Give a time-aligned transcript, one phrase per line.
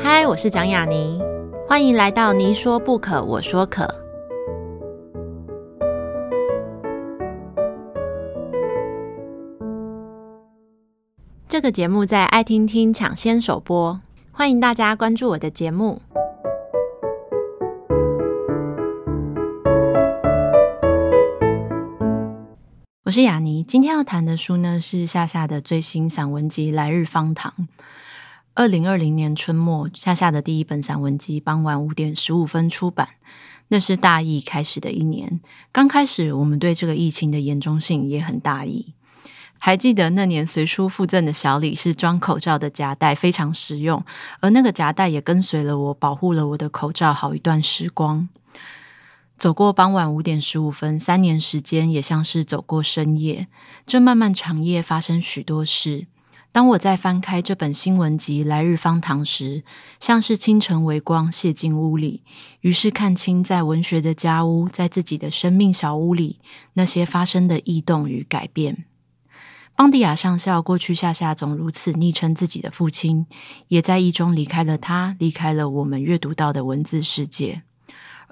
[0.00, 1.20] 嗨，我是蒋雅妮，
[1.66, 3.86] 欢迎来到你说不可，我说可。
[11.48, 14.00] 这个节目在爱听听抢先首播，
[14.30, 16.00] 欢迎大家关注我的节目。
[23.04, 27.52] 我是雅妮，今天要谈的书呢是夏夏的最新散文集《来日方长》。
[28.58, 33.10] 二零二零年春末，夏夏的第一本散文集傍晚五点十五分出版。
[33.68, 35.40] 那是大疫开始的一年，
[35.70, 38.94] 刚开始我们对这个疫情的严重性也很大意。
[39.58, 44.04] 还记得那年随书附赠的小礼是装口罩的夹带，非常实用，
[44.40, 48.28] 而那个夹带也跟随了我，保护了我的口罩好一段时光。
[49.36, 53.46] 走过傍晚五点十五分，三年时间也像是走过深夜。
[53.86, 56.08] 这漫漫长夜发生许多事。
[56.58, 59.62] 当我在翻开这本新闻集《来日方长》时，
[60.00, 62.24] 像是清晨微光泻进屋里，
[62.62, 66.40] 于是看清在文学的家屋，在自己的生命小屋里，
[66.72, 68.84] 那些发生的异动与改变。
[69.76, 73.26] 邦迪亚上校过去夏夏总如此昵称自己的父亲，
[73.68, 77.62] 也在疫中离开了他，离开了我们阅读到的文字世界。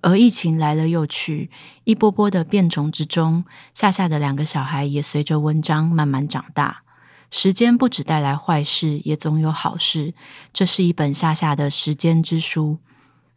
[0.03, 1.48] 而疫情来了又去，
[1.84, 6.83] 一波波的变种之中，夏夏的两个小孩也随着文章慢慢长大。
[7.31, 10.15] 时间不只带来坏事，也总有好事。
[10.53, 12.79] 这是一本夏夏的时间之书，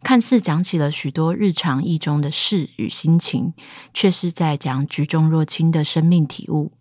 [0.04, 3.54] 看似讲起了许多日常意中的事与心情，
[3.94, 6.72] 却是在讲举重若轻的生命体悟。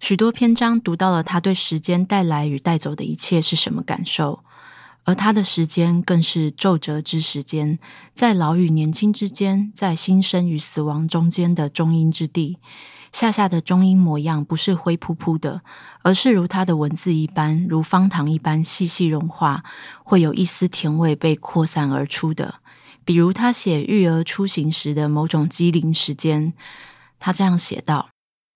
[0.00, 4.42] 许多篇章读到了他对时间带来与带走的一切是什么感受。
[5.04, 7.78] 而他的时间更是皱褶之时间，
[8.14, 12.58] 在老与年轻之间，在新生与死亡中间的中阴之地。
[13.12, 15.62] 夏夏的中音模样不是灰扑扑的，
[16.02, 19.64] 而是如他的文字一般，如方糖一般细细融化，
[20.04, 22.56] 会有一丝甜味被扩散而出的。
[23.04, 26.52] 比如他写育儿出行时的某种机灵时间，
[27.18, 28.10] 他这样写道。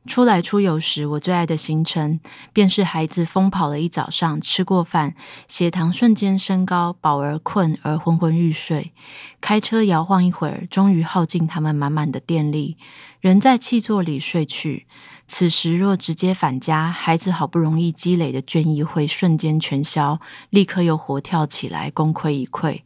[0.06, 2.20] 出来出游时，我最爱的行程
[2.52, 5.14] 便是孩子疯跑了一早上，吃过饭，
[5.48, 8.92] 血糖瞬间升高，饱而困而昏昏欲睡。
[9.40, 12.76] 开车摇晃一会儿，终于耗尽他们满满的电力，
[13.24, 14.86] 人在汽座里睡去。
[15.26, 20.20] 此时若直接返家，孩子好不容易积累的倦意会瞬间全消，
[20.50, 22.82] 立刻又活跳起来，功亏一篑，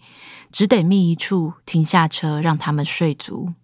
[0.52, 3.54] 只得觅一处停下车，让他们睡足。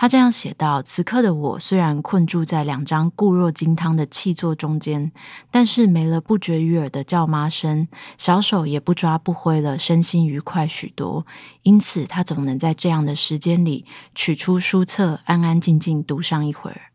[0.00, 5.10] 他这样写道：“此刻的我虽然困住在两张固若金汤的气座中间，
[5.50, 11.26] 但是没了不绝于耳的叫妈声，小手也不抓不挥了，身心愉快许多。
[11.64, 16.92] 因此，他总能在这样的时间里取出书册，安安静静读上一会儿。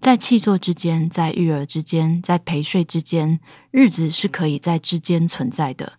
[0.00, 3.40] 在气座之间，在育儿之间，在陪睡之间，
[3.72, 5.94] 日子是可以在之间存在的，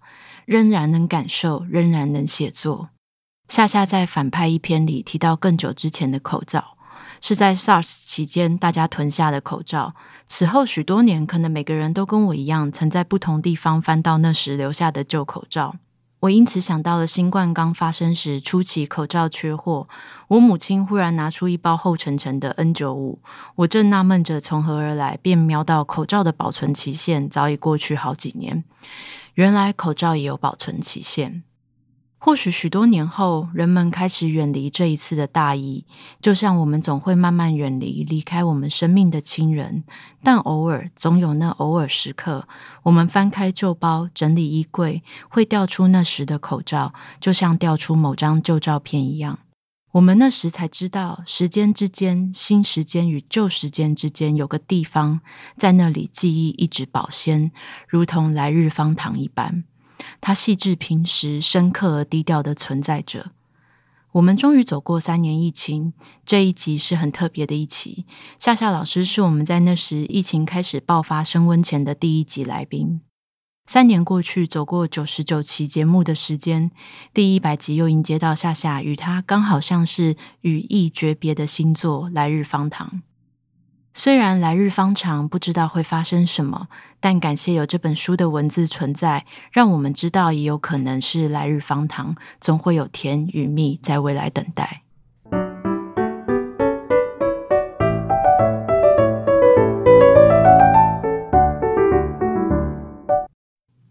[0.45, 2.91] 仍然能感受，仍然能写作。”
[3.53, 6.75] 夏夏在反派一篇里提到更久之前的口罩，
[7.21, 9.93] 是在 SARS 期间大家囤下的口罩。
[10.25, 15.75] 此后许多年，可能每个人都跟我一样，曾在不同地方翻到那时留下的旧口罩。
[16.21, 19.87] 我因此想到了新冠刚发生时初期口罩缺货，
[20.29, 23.17] 我母亲忽然拿出一包厚沉沉的 N95，
[23.53, 28.63] 我正纳闷着从何而来，便瞄到口罩的保存期限早已过去好几年。
[29.35, 31.43] 原来口罩也有保存期限。
[32.25, 35.85] 或许许多年后，人们开始远离这一次的大疫，
[36.21, 39.83] 就像我们总会慢慢远离离开我们生命的亲人。
[40.23, 42.47] 但偶尔，总有那偶尔时刻，
[42.83, 49.39] 我们翻开旧包，整理衣柜，会调出那时的口罩，就像调出某张旧照片一样。
[49.91, 55.19] 我们那时才知道，时间之间，新时间与旧时间之间有个地方，
[55.57, 57.51] 在那里记忆一直保鲜，
[57.89, 59.65] 如同来日方长一般。
[60.21, 63.31] 它细致平实、深刻而低调地存在着。
[64.13, 65.93] 我们终于走过三年疫情，
[66.23, 68.05] 这一集是很特别的一期。
[68.37, 73.01] 夏夏老师是我们在那时疫情开始爆发升温前的第一集来宾。
[73.65, 76.69] 三年过去，走过九十九期节目的时间，
[77.13, 83.01] 第一百集又迎接到夏夏与他刚好像是与疫诀别的新作《来日方长》。
[83.95, 86.67] 虽然来日方长，不知道会发生什么，
[86.99, 94.82] 但感谢有这本书的文字存在，让我们知道也有可能是来日方长，总会有甜与蜜在未来等待。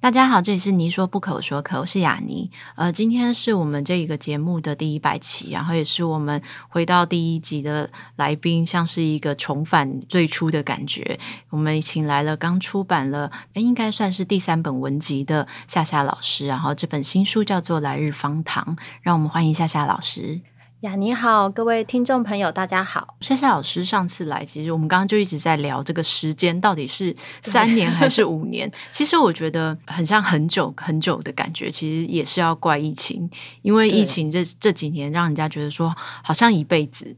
[0.03, 2.51] 大家好，这里是你说不可，说可，我是雅尼。
[2.75, 11.21] 呃，今天是我们这一个节目的第一百期，然后也是我们回到第一集的来宾，像是一个重返最初的感觉。
[11.51, 20.41] 我们请来了刚出版了，应该算是第三本文集的夏夏老师，然后这本新书叫做《来日方长》，让我们欢迎夏夏老师。
[20.83, 23.17] 呀，你好，各位听众朋友，大家好。
[23.21, 28.69] 夏夏老师上次来，其实我们刚刚就一直在聊这个时间到底是三年还是五年。
[28.91, 33.31] 其实我觉得很像很久很久的感觉，其实也是要怪疫情，
[33.63, 35.95] 因为疫情这这几年让人家觉得说
[36.25, 37.17] 好像一辈子。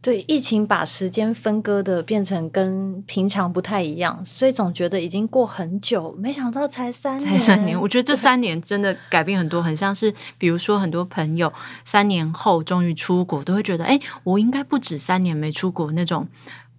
[0.00, 7.32] 对，疫情把时间分割的变成跟平常不太一样，所以总觉得已经过很久，没想到才三年。
[7.32, 11.52] 才三年，我觉得这 三年真的改变很多，很像是比如说很多朋友
[11.84, 16.28] 三年后终于出国，都会觉得哎，我应该不止三年没出国那种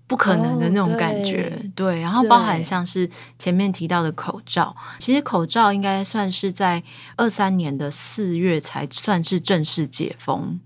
[0.08, 1.52] 不可能的那种感觉。
[1.54, 6.82] 哦、对，对，然后包含像是前面提到的口罩，其实口罩应该算是在
[7.18, 10.62] 二三年的四月才算是正式解封。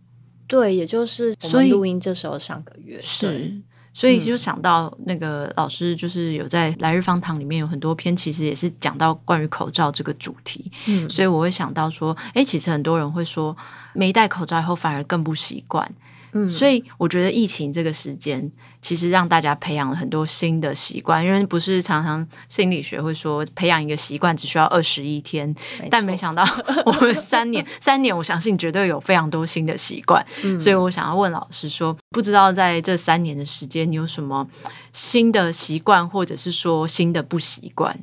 [0.53, 3.51] 对，也就是我们录音这时候上个月是，
[3.91, 10.71] 所以就想到那个老师，就是有在《来日方长》里面有很多篇，其实也是讲到关于口罩这个主题。
[10.85, 13.57] 嗯，所以我会想到说，哎，其实很多人会说，
[13.93, 15.91] 没戴口罩以后反而更不习惯。
[16.33, 18.51] 嗯，所以我觉得疫情这个时间，
[18.81, 21.23] 其实让大家培养了很多新的习惯。
[21.23, 25.47] 因为不是常常心理学会说，培养一个习惯只需要二十一天，
[25.79, 25.87] 没。
[25.89, 26.43] 但没想到
[26.85, 30.25] 我们三年，三年，我相信绝对有非常多新的习惯。
[30.43, 34.47] 嗯，所以我想要问老师说，不知道在这三年的时间，你有什么
[34.91, 37.99] 新的习惯，或者是说新的不习惯？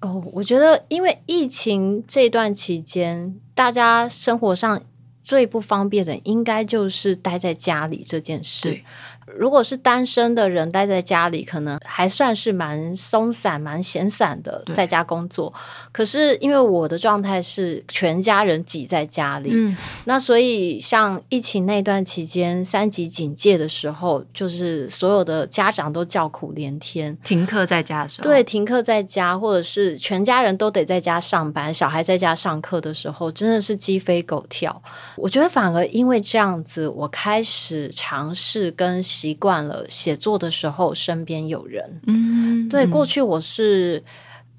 [0.00, 4.82] 哦，我觉得因为疫情这段期间，大家生活上。
[5.24, 8.78] 最不方便的应该就是待在家里这件事。
[9.26, 15.52] 如果是单身的人待在家里，可能还算是蛮松散、蛮闲散的，在家工作。
[15.90, 19.74] 可是因为我的状态是全家人挤在家里，嗯，
[20.04, 34.82] 那所以像疫情那段期间三级警戒的时候，就是所有的家长都叫苦连天，停课在家的时候，对，停课在家，或者是全家人都得在家上班，小孩在家上课的时候，真的是鸡飞狗跳。
[35.16, 39.02] 我觉得反而因为这样子，我开始尝试跟。
[39.14, 42.00] 习惯了写作的时候，身边有人。
[42.06, 44.02] 嗯，对，过去我是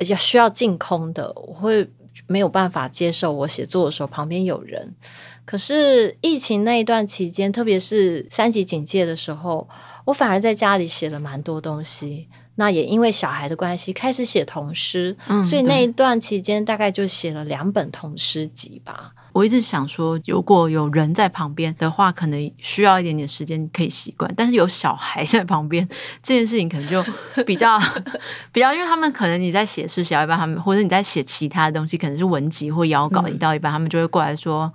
[0.08, 1.90] 要需要净空的，我会
[2.28, 4.96] 没有办法接受我写作的时候旁边有人。
[5.44, 9.68] 可是疫情那一段期间，特别是三级警戒的时候，
[10.06, 12.28] 我反而在家里写了蛮多东西。
[12.58, 19.12] 那也因为小孩的关系，开始写童诗，嗯，所以那一段期间大概就写了两本童诗集吧。
[19.36, 24.34] 我一直想说，如果有人在旁边的话，可能需要一点点时间可以习惯。
[24.34, 25.86] 但是有小孩在旁边，
[26.24, 27.04] 这件事情可能就
[27.44, 27.78] 比较
[28.54, 34.72] 比较，因为他们可能你在写诗写到一半，他们或者你在写其他的东西，可能是文集或邀稿，一到一半，他们就会过来说：“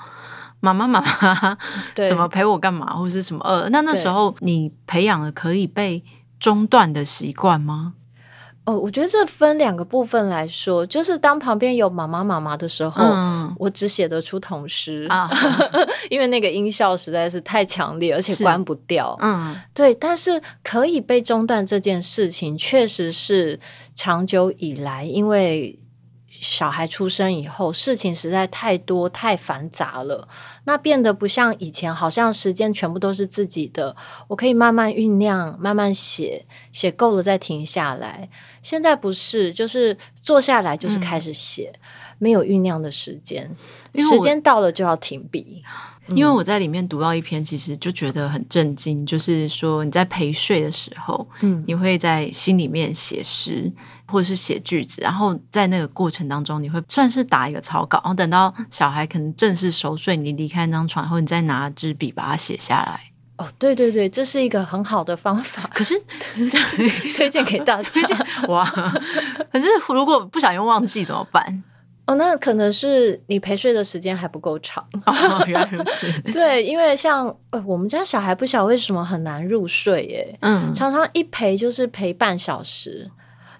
[0.60, 1.56] 妈妈妈妈，
[1.96, 6.04] 什么陪我干嘛，或是什么呃。”那那时候你培养了可以被
[6.38, 7.94] 中断的习惯吗？
[8.66, 15.30] 哦，我觉得这分两个部分来说，就是当旁边有妈妈妈妈的时候，嗯、我只写得出童诗啊，
[16.10, 19.16] 因为那个音效实在是太强烈，而且关不掉。
[19.20, 19.94] 嗯，对。
[19.94, 23.58] 但是可以被中断这件事情，确实是
[23.94, 25.76] 长久以来，因为
[26.28, 30.28] 小孩出生以后，事情实在太多太繁杂了，
[30.64, 33.96] 那变得不像以前，好像时间全部都是自己的，
[34.28, 38.28] 我可以慢慢酝酿，慢慢写，写够了再停下来。
[38.62, 41.80] 现在不是，就是坐下来就是开始写，嗯、
[42.18, 43.50] 没有酝酿的时间，
[43.94, 45.62] 时间到了就要停笔。
[46.08, 53.72] 因为我在里面读到一篇，其实就觉得很震惊，就是说你在陪睡的时候，嗯，你会在心里面写诗
[54.06, 63.09] 或者是写句子，然后在那个过程当中，你会算是打一个草稿，然后等到小孩可能正式熟睡，你离开那张床后，你再拿支笔把它写下来。
[63.40, 65.68] 哦，对对对，这是一个很好的方法。
[65.74, 65.94] 可是，
[67.16, 68.00] 推荐给大 家，
[68.48, 68.64] 哇！
[69.50, 71.62] 可是如果不小心忘记怎么办？
[72.06, 74.84] 哦，那可能是你陪睡的时间还不够长。
[75.06, 75.14] 哦，
[75.46, 76.32] 原来如此。
[76.32, 83.10] 对，因为像呃，我们家小孩不晓得为什么很难入睡耶，嗯，常常一陪就是陪半小时。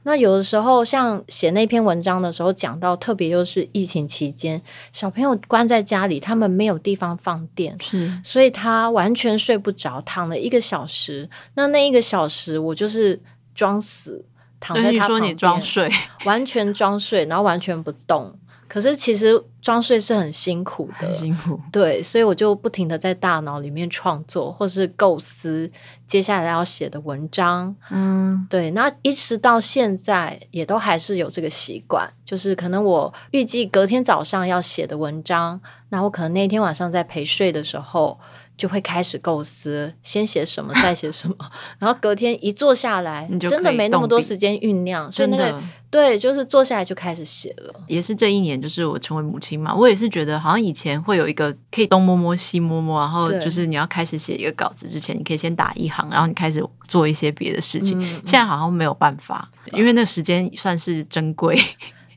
[0.03, 4.61] 那有的时候，像写那篇文章的时候，讲到特别又是疫情期间，
[4.93, 11.29] 小朋友关在家里，他们没有地方放电，是，所以他完全睡不着，躺了一个小时。
[11.55, 13.21] 那那一个小时，我就是
[13.55, 14.25] 装死，
[14.59, 15.91] 躺在他旁边，你说你装睡，
[16.25, 18.35] 完全装睡，然后完全不动。
[18.71, 21.61] 可是其实装睡是很辛苦的，很辛苦。
[21.73, 25.69] 对，所以我就不停的在大脑里面创作，或是构思
[26.07, 27.75] 接下来要写的文章。
[27.91, 28.71] 嗯，对。
[28.71, 38.21] 那一直到现在，也都还是有这个习惯，就是可能我预计隔天早上要写的文章，那我可能那天晚上在陪睡的时候。
[38.61, 41.35] 就会开始构思，先写什么，再写什么，
[41.81, 45.59] 然后隔天一坐下来，真的没那么多时间酝酿，所以那个
[45.91, 47.75] 对，就是坐下来就开始写了。
[47.87, 57.99] 也是这一年，就是我成为母亲嘛，我也是觉得好像以前会有一个可以东摸摸西摸摸，然后就是你要开始写一个稿子之前，你可以先打一行，然后你开始做一些别的事情。
[57.99, 61.59] 嗯、现在好像没有办法，因为那时间算是珍贵。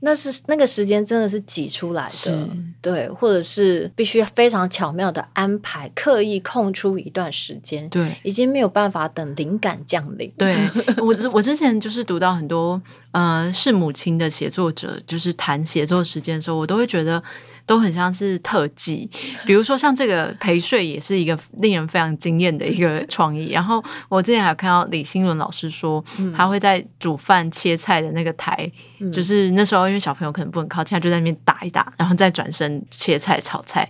[0.05, 2.49] 那是那个时间真的是挤出来的，
[2.81, 10.29] 对，或者是必须非常巧妙的安排，刻意空出一段时间，对，已经没有办法等灵感降临。
[10.37, 10.55] 对，
[11.01, 12.81] 我之我之前就是读到很多
[13.11, 17.23] 呃是母亲的写作者，就是谈写作时间的时候，我都会觉得。
[17.65, 19.09] 都很像是特技，
[19.45, 23.51] 比如说像这个陪睡也是一个令人非常惊艳的一个创意。
[23.51, 26.03] 然后我之前还有看到李新伦老师说，
[26.35, 33.89] 他会在煮饭切菜的那个台，嗯、就是那时候因为小朋友可能不能靠近，他就在那边打一打，然后再转身切菜炒菜。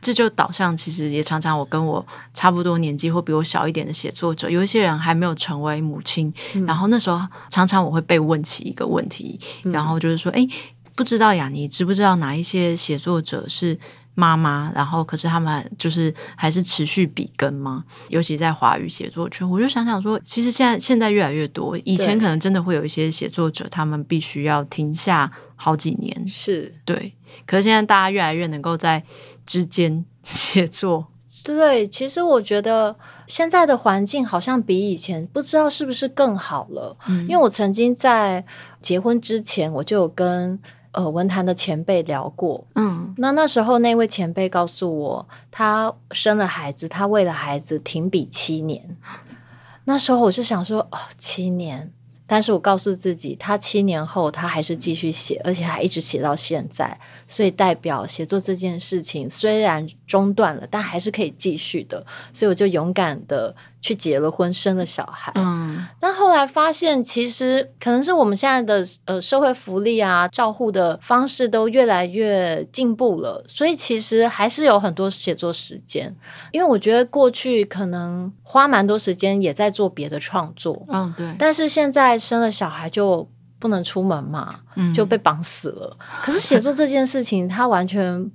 [0.00, 2.04] 这就导向其实也常常我跟我
[2.34, 10.46] 差不多年纪或比我小一点的写作者，有一些人还没有成为母亲，嗯、然后那时候常常我会被问起一个问题，嗯、然后就是说，哎。
[10.94, 13.78] 不知道雅尼知不知道哪一些写作者是
[14.14, 14.70] 妈妈？
[14.74, 17.84] 然后可是他们就是还是持续笔耕吗？
[18.08, 27.12] 尤其在华语写作圈，我就想想说，其实现在现在越来越多，以前可能真的会有一些写作者，他们必须要停下好几年，是对。
[27.44, 29.02] 可是现在大家越来越能够在
[29.44, 31.08] 之间 写作，
[31.42, 31.88] 对。
[31.88, 32.94] 其实我觉得
[33.26, 38.44] 现在的环境好像比以前不知道是不是更好了，嗯，因为我曾经在
[38.80, 40.60] 结婚之前，我就有跟。
[40.94, 48.96] 呃，文坛的前辈聊过，嗯，那那时候那位前辈告诉我，他生了孩子，他为了孩子停笔七年。
[49.84, 51.92] 那时候我就想说，哦，七年，
[52.26, 56.96] 但是我告诉自己，他七年后他还是继续写，而且还一直写到现在，
[57.26, 63.54] 所以代表写作这件事情虽然中断了，但还是可以继续的，所以我就勇敢的。
[63.84, 76.16] 去结了婚，生了小孩，嗯，但后来发现，其实可能是我们现在的呃社会福利啊，照护的方式都越来越进步了，所以其实还是有很多写作时间。
[76.50, 81.36] 因为我觉得过去可能花蛮多时间也在做别的创作，嗯，对。
[81.38, 85.94] 但是现在生了小孩就不能出门嘛，嗯，就被绑死了。
[86.22, 88.30] 可是写作这件事情，它完全。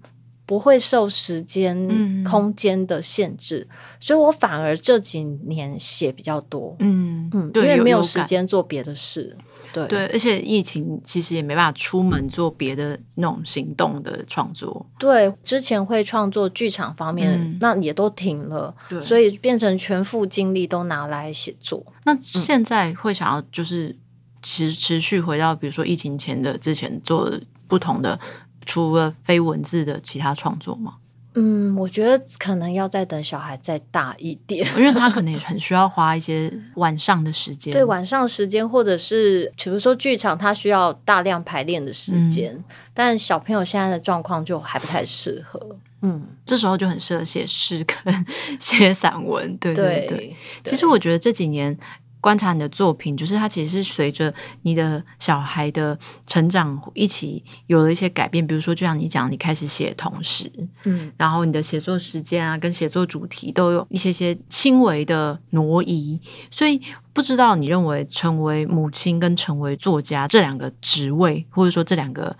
[0.50, 3.68] 不会受时间、嗯、空间的限制，
[4.00, 6.75] 所以我反而这几年写比较多。
[6.79, 9.38] 嗯嗯，对，因为没有时间做别的事。
[9.72, 14.84] 对对，而且疫情其实也没办法出门做别的那种行动的创作。
[14.98, 18.75] 对，之前会创作剧场方面，嗯、那也都停了。
[18.89, 21.86] 对，所以变成全副精力都拿来写作。
[22.06, 23.96] 那现在会想要就是
[24.41, 27.32] 持持续回到，比如说疫情前的之前做
[27.68, 28.20] 不同的。
[28.66, 30.96] 除了非文字的其他创作吗？
[31.36, 37.72] 嗯，我觉得可能要再等小孩再大一点， 因为他可能也很需要花一些晚上的时间。
[37.72, 42.63] 对，晚上时间，或者是比如说剧场，他需要大量排练的时间，嗯、
[42.94, 45.78] 但小朋友现在的状况就还不太适合。
[46.01, 48.25] 嗯，这时候就很适合写诗跟
[48.60, 49.56] 写散文。
[49.58, 51.78] 对对对，对对，其实我觉得这几年。
[52.22, 54.34] 观察你的作品，就是它其实是随着
[54.64, 55.98] 你的小孩的
[56.28, 58.46] 成长一起有了一些改变。
[58.46, 60.52] 比如说，就像你讲，你开始写童诗，
[60.84, 66.20] 嗯，然后你的写作时间啊，跟写作主题都有一些些轻微的挪移。
[66.52, 66.82] 所以，
[67.14, 72.36] 不知道你认为成为母亲跟成为作家这两个职位，或者说这两个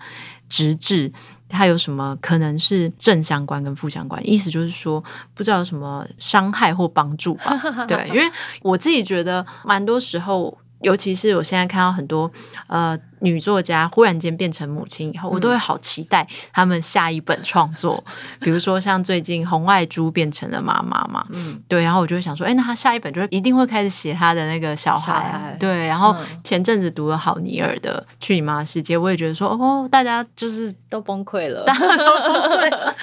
[0.48, 1.12] 职志。
[1.50, 4.20] 它有什么可能是正相关跟负相关？
[4.26, 5.02] 意思就是说，
[5.34, 7.58] 不知道有什么伤害或帮助吧？
[7.86, 8.30] 对，因为
[8.62, 10.56] 我自己觉得，蛮多时候。
[10.82, 12.32] 尤其是我现在看到很多
[12.66, 18.02] 呃女作家忽然间变成母亲以后，我都会好期待他们下一本创作。
[18.06, 25.86] 嗯、 比如说像最近红外珠变成了妈妈嘛，嗯，对，然后我就会想说，哎，那她下一本就是一定会开始写她的那个小孩，小孩对。
[25.86, 32.96] 然后前阵子读了郝尼尔的《去你妈的世界》，我也觉得说，哦，大家就是都崩溃了，大家都崩溃了。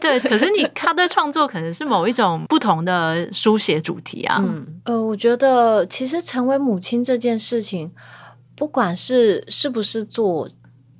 [0.00, 4.36] 对，可是你他对创作可能是某一种不同的书写主题啊。
[4.38, 6.92] 嗯，呃，我觉得其实成为母亲。
[7.02, 7.90] 这件事情，
[8.62, 10.48] 不管是是不是做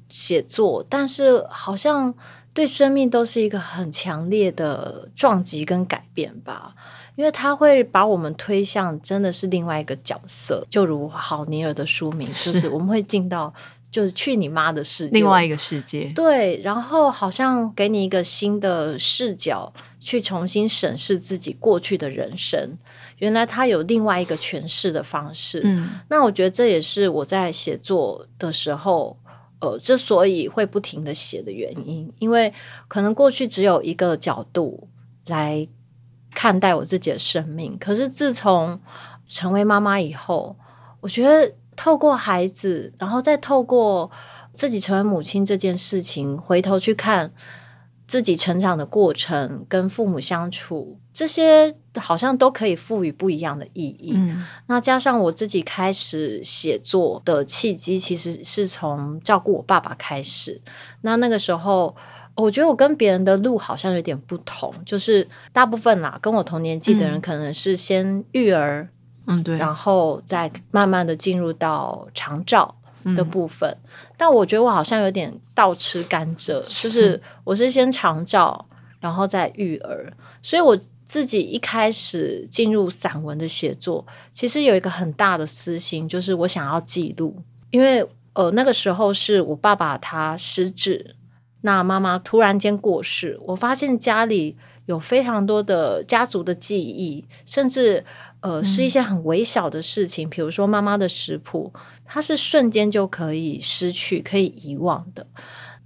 [0.08, 2.12] 写作，但是好像
[2.52, 6.74] 对生命都是一个很强烈的撞击跟改变吧，
[7.14, 13.54] 因为它会把我们推向真的是另外一个角色，就如郝尼尔的书名，就是我们会进到
[13.92, 16.12] 就是去你妈的世界，另外一个世界。
[16.16, 22.76] 对，然后好像给你一个新的视角，去重新审视自己过去的人生。
[23.22, 25.60] 原来他有另外一个诠释的方式。
[25.64, 29.16] 嗯，那我觉得这也是我在写作的时候，
[29.60, 32.52] 呃，之所以会不停的写的原因，因为
[32.88, 34.88] 可能过去只有一个角度
[35.26, 35.66] 来
[36.34, 38.80] 看待我自己的生命，可是自从
[39.28, 40.56] 成为妈妈以后，
[41.00, 41.54] 我觉得。
[41.74, 44.10] 透过孩子，然后再透过
[44.52, 47.32] 自己成为母亲这件事情，回头去看
[48.06, 54.12] 自己成长的过程，跟父母相处，这些好像都可以赋予不一样的意义。
[54.16, 60.60] 嗯，那加上我自己开始写作的契机，其实是从照顾我爸爸开始。
[61.02, 61.94] 那那个时候，
[62.34, 68.88] 我觉得我跟别人的路好像有点不同，就是大部分啦，跟我同年纪的人，可能是先育儿。
[69.26, 72.74] 嗯，对，然后再慢慢的进入到长照
[73.16, 78.66] 的部分，嗯，但我觉得我好像有点倒吃甘蔗，就是我是先长照，
[78.98, 80.76] 然后再育儿，所以我
[81.12, 87.36] 自己一开始进入散文的写作，其实有一个很大的私心，就是我想要记录，
[87.70, 88.02] 因为
[88.32, 91.16] 呃那个时候是我爸爸他失智，
[91.60, 98.02] 那妈妈突然间过世，我发现家里有非常多的家族的记忆，甚至。
[98.40, 101.72] 呃，是一些很微小的事情，嗯、比如说妈妈的食谱，
[102.04, 105.24] 它是瞬间就可以失去、可以遗忘的。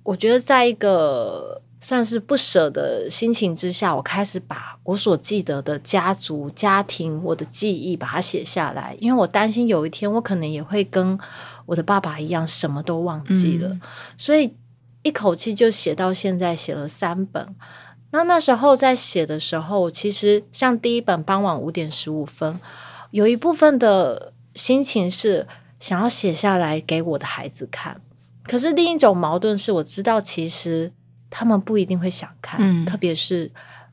[0.03, 11.19] 我觉得，在一个算是不舍的心情之下，我开始把我所记得的家族、家庭、我的记忆把它写下来，因为我担心有一天我可能也会跟
[11.67, 13.81] 我的爸爸一样，什么都忘记了，嗯、
[14.17, 14.55] 所以
[15.03, 17.55] 一口气就写到现在，写了三本。
[18.13, 22.55] 那那时候在写的时候，其实像第一本《傍晚五点十五分》，
[23.11, 25.47] 有一部分的心情是
[25.79, 28.01] 想要写下来给我的孩子看。
[28.45, 30.93] 可是另一种矛盾是，我知道其实
[31.31, 33.51] 他们不一定会想看，嗯、特别是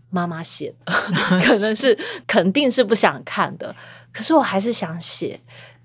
[0.09, 0.93] 妈妈写的，
[1.43, 3.75] 可能是肯定是不想看的。
[4.11, 5.39] 可是我还是想写，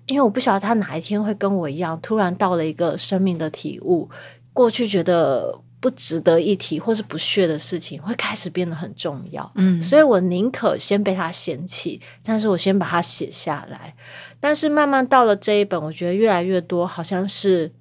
[0.05, 4.09] 因为我不晓得他哪一天会跟我一样，突然到了一个生命的体悟，
[4.53, 5.59] 过去觉得。
[5.81, 9.49] 不值得一提或是不屑的事情，会开始变得很重要。
[9.55, 13.95] 嗯，所以我宁可先被他嫌弃，但是我先把它写下来。
[14.41, 17.71] 但是慢慢到了这一本，我觉得越来越多好像是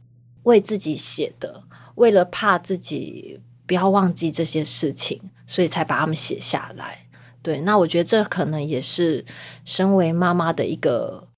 [0.44, 1.64] 为自己写的，
[1.96, 7.07] 为了怕自己不要忘记这些事情，所以才把它们写下来。
[7.42, 9.24] 对，那我觉得这可能也是
[9.64, 11.28] 身为妈妈的一个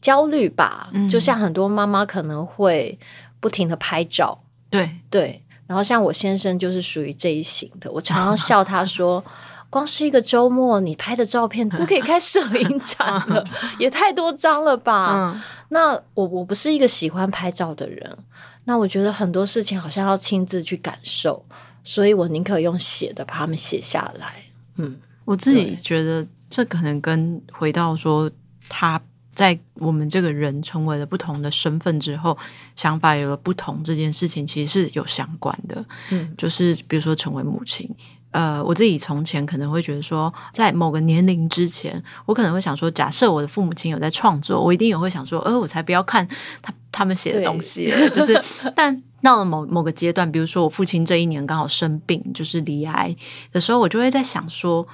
[0.00, 0.88] 焦虑吧。
[0.92, 2.98] 嗯，就像很多妈妈可能会
[3.40, 5.42] 不停的拍照，对对。
[5.66, 9.24] 然后像我先生就是属于这一型的，我常常笑他说，
[9.70, 13.44] 光是一个周末你拍的照片都可以开摄影展了，
[13.78, 15.14] 也太多张了吧？
[15.14, 15.40] 嗯、
[15.70, 18.18] 那我我不是一个喜欢拍照的人，
[18.64, 21.42] 那我觉得很多事情好像要亲自去感受，
[21.84, 24.44] 所以我宁可用写的把它们写下来。
[24.76, 28.30] 嗯，我自己觉得这可能跟回到说
[28.68, 29.00] 他。
[29.34, 32.36] 在我们这个人成为了不同的身份之后，
[32.76, 35.82] 想法有了不同，这件事情其实是有相关的。
[36.10, 37.88] 嗯，就是比如说成为母亲，
[38.30, 46.28] 呃，我自己从前可能会觉得说，在某个年龄之前，我可能会想说，假设我的父母亲有在创作，我一定也会想说，呃，我才不要看
[46.60, 47.90] 他他们写的东西。
[48.12, 48.38] 就是，
[48.76, 53.16] 但到了某某个阶段，比如说我父亲这一年刚好生病，就是离癌
[53.52, 54.86] 的时候，我就会在想说。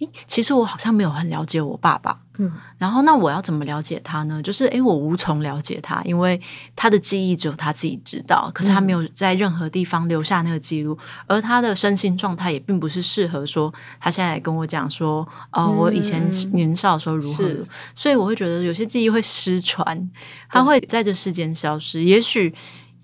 [0.00, 4.42] 诶，其实我好像没有很了解我爸爸，嗯，然后那我要怎么了解他呢？
[4.42, 6.38] 就是诶，我无从了解他，因为
[6.74, 20.10] 他的记忆只有他自己知道，可是他没有在任何地方留下那个记录，嗯、而他的身心状态也并不是适合说他现在跟我讲说，哦，我以前年少的时候如何，是所以我会觉得有些记忆会失传，
[20.48, 22.02] 他会在这世间消失。
[22.02, 22.52] 也许，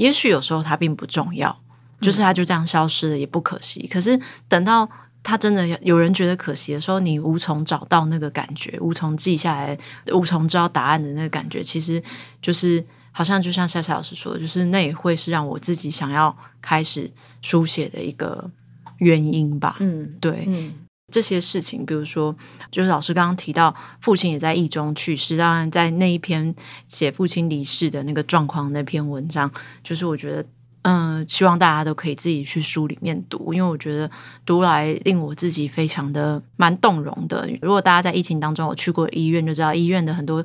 [0.00, 1.56] 也许有时候它并不重要，
[2.00, 3.86] 就是它就这样消失了，也不可惜。
[3.86, 4.88] 可是等到。
[5.22, 9.78] 它真的有人觉得可惜的时候，你无从找到那个感觉，无从记下来，
[10.14, 12.02] 无从知道答案的那个感觉，其实
[12.40, 12.82] 就是
[13.12, 18.50] 好像就像夏夏老师说的，就是那也会是让我自己想要开始书写的一个
[18.96, 19.76] 原因吧。
[19.80, 20.72] 嗯，对，嗯，
[21.10, 22.34] 这些事情，比如说，
[22.70, 26.54] 就是老师刚刚提到父亲也在疫中去世，当然在那一篇
[26.88, 29.50] 写父亲离世的那个状况那篇文章，
[29.82, 30.44] 就是我觉得。
[30.82, 34.10] 嗯，希望大家都可以自己去书里面读，因为我觉得
[34.46, 37.46] 读来令我自己非常的蛮动容的。
[37.60, 40.42] 如果大家在疫情当中有去过医院，就知道医院的很多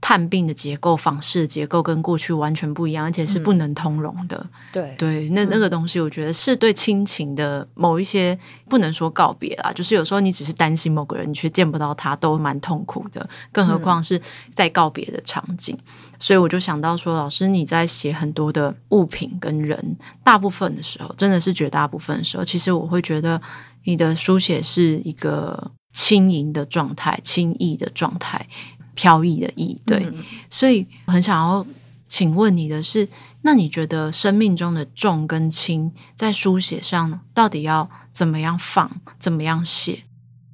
[0.00, 4.36] 探病的结构、访视的结构跟过去完全不一样，而且是不能通融的。
[4.36, 13.28] 嗯、对对，那那个东西，我觉得是对亲情的某一些不能说告别啦，就是有时候你只是担心某个人，你却见不到他，都蛮痛苦的。
[13.50, 14.20] 更何况是
[14.52, 15.76] 在告别的场景。
[16.18, 23.40] 所以我就想到说，老师你在写很多的物品跟人，大部分的时候，真的是绝大部分的时候，其实我会觉得
[23.84, 28.46] 你的书写是一个轻盈的状态，轻易的状态，
[28.94, 29.80] 飘逸的逸。
[29.84, 31.66] 对，嗯、所以很想要
[32.08, 33.08] 请问你的是，
[33.42, 40.04] 那你觉得生命中的重跟轻，在书写上到底要怎么样放，怎么样写？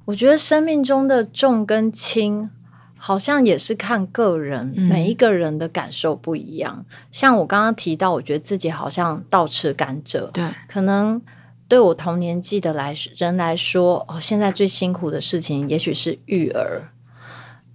[0.05, 2.49] 我觉得生命中的重跟轻。
[3.03, 6.85] 好像也是看个人，嗯、每一个人的感受不一样。
[7.11, 10.27] 像我刚刚提到，我觉得自己好像倒吃甘蔗。
[10.27, 11.19] 对，可能
[11.67, 16.90] 对我同年纪的来人来说，哦，现在最辛苦的事情也许是育儿。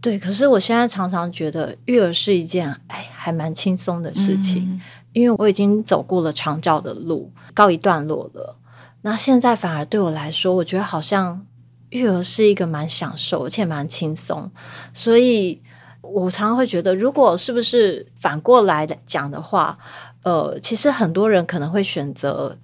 [0.07, 4.81] 对，可是我现在常常觉得育儿是一件哎，还蛮轻松的事情，嗯、
[5.13, 8.57] 因为我已经走过了长照的路，告一段落了。
[9.03, 11.45] 那现在反而对我来说，我觉得好像。
[11.91, 14.51] 育儿是一个蛮享受，而且蛮轻松，
[14.93, 15.63] 所以
[16.03, 19.79] 我常常会觉得，如果是不是反过来讲的话，
[20.25, 22.59] 呃，其实很多人可能会选择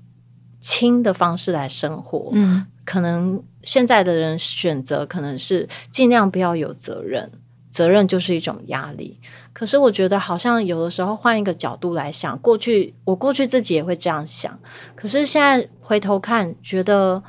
[0.60, 7.30] 轻的方式来生活，嗯，可能现在的人选择可能是尽量不要有责任，
[7.70, 9.18] 责任就是一种压力。
[9.52, 14.58] 可是我觉得，好像有的时候换一个角度来想，过去我过去自己也会这样想，
[14.94, 17.22] 可是现在回头看，觉得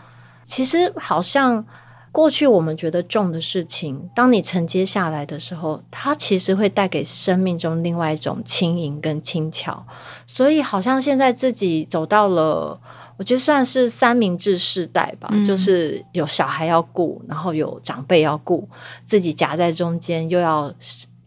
[0.44, 1.66] 其实好像。
[2.14, 9.84] 过去我们觉得重的事情，当你承接下来的时候，它其实会带给生命中另外一种轻盈跟轻巧。
[10.28, 12.80] 所以，好像现在自己走到了，
[13.18, 18.68] 我觉得算是三明治世代吧，嗯、就是有小孩要顾，然后有长辈要顾，
[19.06, 20.74] 自己夹在中间又要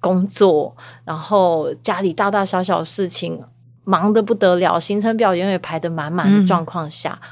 [0.01, 3.43] 工作，然后家里大大小小的事情
[3.85, 7.19] 忙得不得了，行程表永远排得满满的状况下。
[7.23, 7.29] 嗯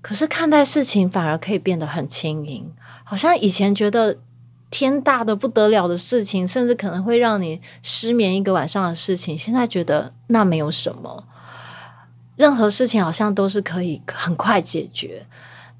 [0.00, 2.72] 可是看待事情反而可以变得很轻盈，
[3.02, 4.16] 好像以前觉得
[4.70, 11.24] 天大的不得了的事情，甚至可能会让你失眠一个晚上的事情，现在觉得那没有什么，
[12.38, 15.26] 任何事情好像都是可以很快解决。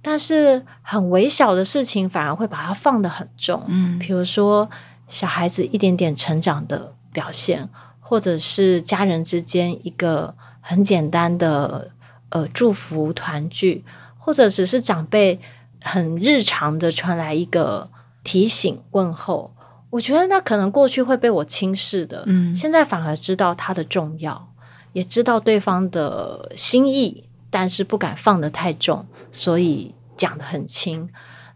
[0.03, 4.69] 但是很微小的事情反而会把它放得很重，嗯，比如说
[5.09, 7.67] 小孩子一点点成长的表现，
[8.01, 11.91] 或者是家人之间一个很简单的
[12.29, 13.83] 呃祝福团聚。
[14.21, 15.41] 或者只是长辈
[15.83, 17.89] 很日常的传来一个
[18.23, 19.51] 提醒问候，
[19.89, 24.53] 我觉得那可能过去会被我轻视的，嗯，现在反而知道它的重要，
[24.93, 31.09] 也知道对方的心意，但是不敢放得太重，所以讲得很轻。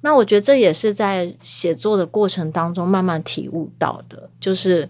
[0.02, 4.88] 那我觉得这也是在写作的过程当中慢慢体悟到的，就是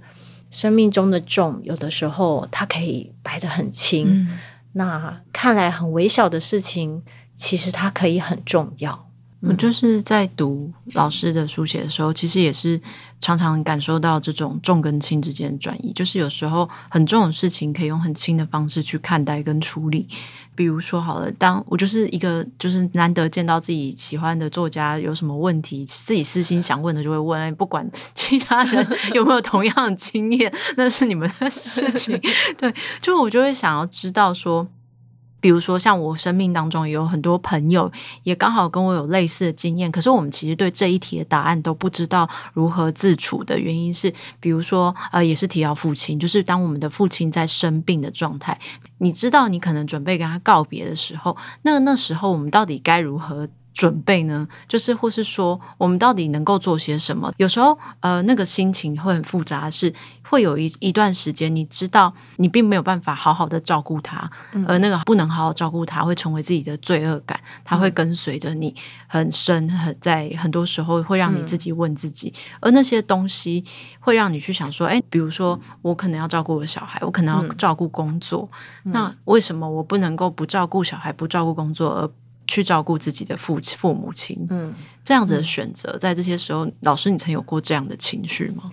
[0.51, 4.29] 生命中的重，有的时候它可以摆得很轻，
[4.73, 7.03] 那看来很微小的事情。
[7.35, 9.09] 其实它可以很重要。
[9.45, 12.81] 我就是在读老师的书写的时候，其实也是
[13.21, 15.93] 常常感受到这种重跟轻之间的转移。
[15.93, 20.07] 就是有时候很重的事情，可以用很轻的方式去看待跟处理。
[20.55, 32.21] 比如说，好了，当我就是一个就是难得见到自己喜欢的作家有什么问题，自己私心想问的就会问，不管 其他人有没有同样的经验，那是你们的事情。
[32.57, 34.69] 对，就我就会想要知道说。
[35.43, 37.91] 比如说，像我生命当中也有很多朋友，
[38.23, 39.91] 也刚好跟我有类似的经验。
[39.91, 48.57] 可是我们其实对这一题的答案都不知道如何自处的原因是，比如说，呃，也是提到父亲，就是当我们的父亲在生病的状态，
[48.99, 54.47] 你知道你可能准备跟他告别的时候，那那时候我们到底该如何准备呢？
[54.69, 57.33] 就是或是说，我们到底能够做些什么？
[57.37, 68.75] 有时候，呃，那个心情会很复杂，是会有一一段时间，你知道你并没有办法好好的照顾他，嗯、而那个不能好好照顾他，会成为自己的罪恶感，他会跟随着你
[69.07, 73.65] 很深，很在很多时候会让你自己问自己，嗯、而那些东西
[74.01, 78.49] 会让你去想说，哎，比如说我可能要照顾我小孩，我可能要照顾工作，
[78.85, 82.11] 嗯、那为什么我不能够不照顾小孩，不照顾工作而
[82.53, 88.71] 去照顾自己的父亲、父母亲，嗯，这样子的选择，在这些时候，老师，你曾有过这样的情绪吗？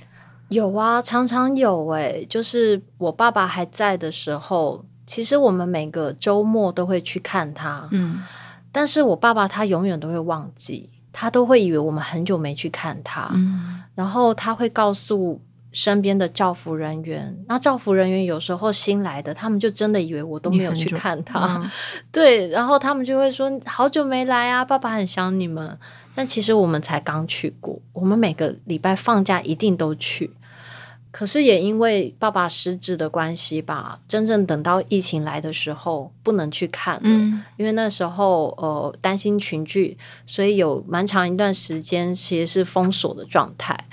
[0.49, 8.19] 有啊，常常有诶、欸，就是我爸爸还在的时候，其实我们每个周末都会去看他，嗯，
[8.69, 15.39] 但是我爸爸他永远都会忘记，他都会以为我们很久没去看他，嗯，然后他会告诉。
[15.71, 21.71] 身边的照服人员，那照服人员有时候新来的，他们就真的以为我都没有去看他，嗯、
[22.11, 25.77] 对，然后他们就会说好久没来啊，爸爸很想你们。
[26.15, 30.31] 但其实我们才刚去过，我们每个礼拜放假一定都去。
[31.11, 43.85] 可是也因为爸爸失智的关系吧，真正等到疫情来的时候，不能去看了，嗯、因为那时候呃担心群聚，所以有蛮长一段时间其实是封锁的状态。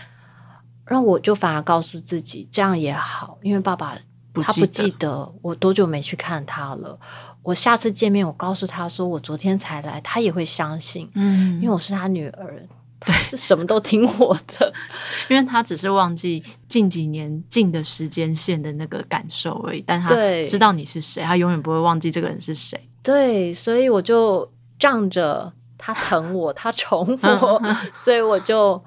[0.86, 3.98] 让我就反而告诉自己，这样也好，因为爸爸
[4.34, 6.98] 他不记得我多久没去看他了。
[7.42, 11.10] 我下次见面，我告诉他说我昨天才来，他也会相信。
[11.14, 12.62] 嗯，因为我是他女儿，
[13.00, 14.72] 对，这什么都听我的。
[15.28, 20.08] 因为他只是忘记近几年近的时间线的那个感受而已，但他
[20.44, 22.80] 知道你是谁，他永远不会忘记这个人是谁。
[23.02, 27.62] 对，所以我就仗着他疼我，他宠我，
[27.94, 28.80] 所以我就。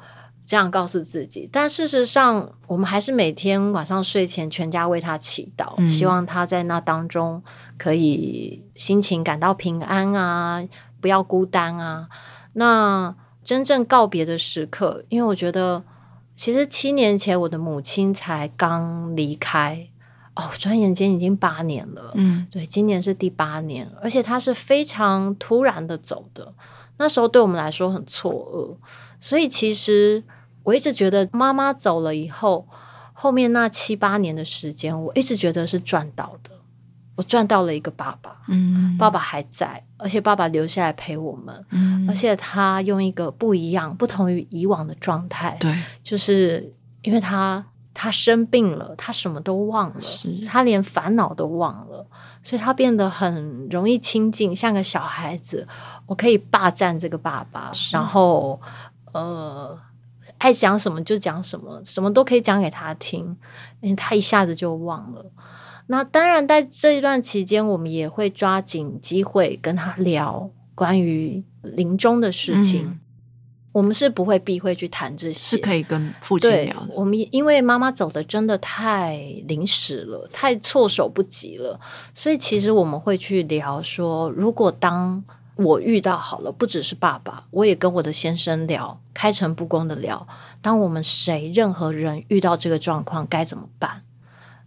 [0.50, 7.44] 这样告诉自己，但事实上，我们还是每天晚上睡前全家为他祈祷，嗯、希望他在那当中
[7.78, 10.68] 可以心情感到平安啊，
[11.00, 12.10] 不要孤单啊。
[12.54, 15.84] 那真正告别的时刻，因为我觉得，
[16.36, 19.88] 其实七年前我的母亲才刚离开，
[20.36, 22.14] 哦，转眼间已经八年了。
[22.16, 26.56] 嗯，对，今年是第八年，而且他是非常突然的走的，
[26.98, 28.76] 那时候对我们来说很错愕，
[29.22, 30.24] 所以其实。
[30.64, 32.68] 我一直觉得妈妈走了以后，
[33.14, 36.52] 后面那七八年的时间，我一直觉得是赚到的。
[37.16, 52.08] 我赚到了一个爸爸，嗯，爸爸还在，而且爸爸留下来陪我们，嗯，而且他用一个不一样、不同于以往的状态，对，就是因为他他生病了，他什么都忘了，是他连烦恼都忘了，
[52.42, 55.68] 所以他变得很容易亲近，像个小孩子。
[56.06, 58.62] 我可以霸占这个爸爸，然后
[59.12, 59.78] 呃。
[60.40, 63.38] 爱讲什么就讲什么，什么都可以讲给他听，
[63.82, 65.26] 因为他一下子就忘了。
[65.88, 72.86] 那当然，在这一段期间，我们也会抓紧机会跟他聊关于临终的事情。
[72.86, 73.00] 嗯、
[73.72, 76.90] 我们是不会避讳去谈这些，是可以跟父亲聊的。
[76.96, 81.80] 我们因为妈妈走的真的太临时了，太措手不及了，
[82.14, 85.24] 所以其实我们会去聊说，如果当。
[85.62, 90.26] 我遇到好了，不只是爸爸，我也跟我的先生聊，开诚布公的聊。
[90.62, 94.02] 当我们谁任何人遇到这个状况该怎么办？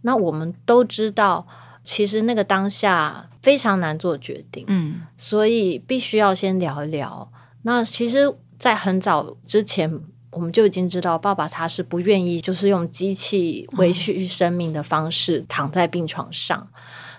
[0.01, 1.47] 那我们都知道，
[1.83, 7.31] 其实那个当下非常难做决定，嗯，所以必须要先聊一聊。
[7.63, 16.59] 那其实，在很早之前，我们就已经知道，爸爸他是不愿意，就是用机器维续生命的方式躺在病床上。
[16.59, 16.67] 嗯、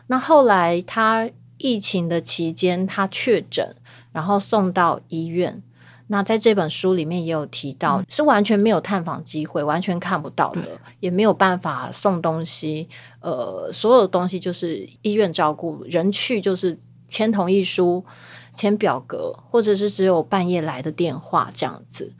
[0.06, 1.28] 那后来他。
[1.64, 3.74] 疫情的期间，他确诊，
[4.12, 5.62] 然后送到医院。
[6.08, 12.86] 那在这本书里面也有提到，嗯、是完全没有探访机会，完全看不到的，也没有办法送东西。
[13.20, 18.04] 呃，所有东西就是医院照顾，人去就是签同意书、
[18.54, 22.12] 签表格，或者是只有半夜来的电话这样子。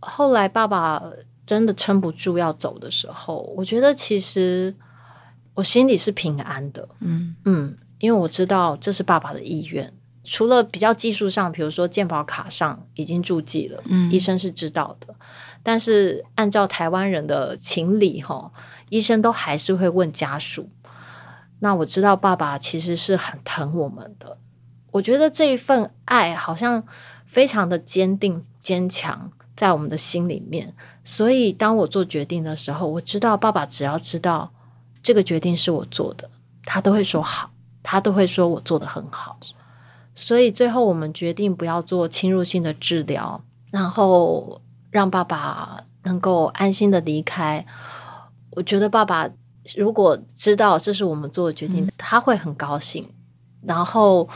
[0.00, 1.00] 后来爸爸
[1.46, 4.74] 真的撑不住要走的时候，我觉得其实
[5.54, 6.88] 我心里是平安的。
[6.98, 7.78] 嗯嗯。
[8.02, 9.92] 因为我知道这是爸爸的意愿，
[10.24, 15.14] 除了比较技术上，比如说健保卡上已经注记了，嗯，医生是知道的。
[15.62, 18.50] 但是按照台湾人的情理，哈，
[18.88, 20.68] 医生都还是会问家属。
[21.60, 24.36] 那我知道爸爸其实是很疼我们的，
[24.90, 26.82] 我觉得这一份爱好像
[27.24, 30.74] 非常的坚定坚强在我们的心里面。
[31.04, 34.52] 所以当我做决定的时候，我知道爸爸只要知道
[35.00, 36.28] 这个决定是我做的，
[36.64, 37.51] 他都会说好。
[37.82, 39.38] 他都会说我做得很好，
[40.14, 47.64] 所以最后我们决定不要做侵入性的治疗，然后让爸爸能够安心的离开。
[48.50, 49.28] 我觉得爸爸
[49.76, 53.08] 如果知道这是我们做的决定，嗯、他会很高兴。
[53.64, 54.28] 然后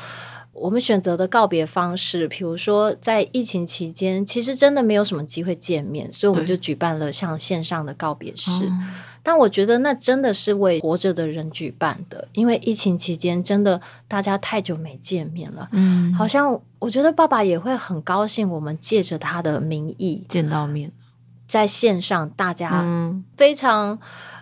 [0.59, 8.51] 我们选择的告别方式，比如说在疫情期间，其实真的没有什么机会见面，所以我们就举办了像线上的告别式。
[8.66, 8.95] 嗯
[9.27, 20.92] 但我觉得那真的是为活着的人举办的，因为疫情期间真的大家太久没见面了，嗯，好像我觉得爸爸也会很高兴，我们借着他的名义见到面，
[21.46, 22.85] 在线上大家
[23.37, 23.98] 非常。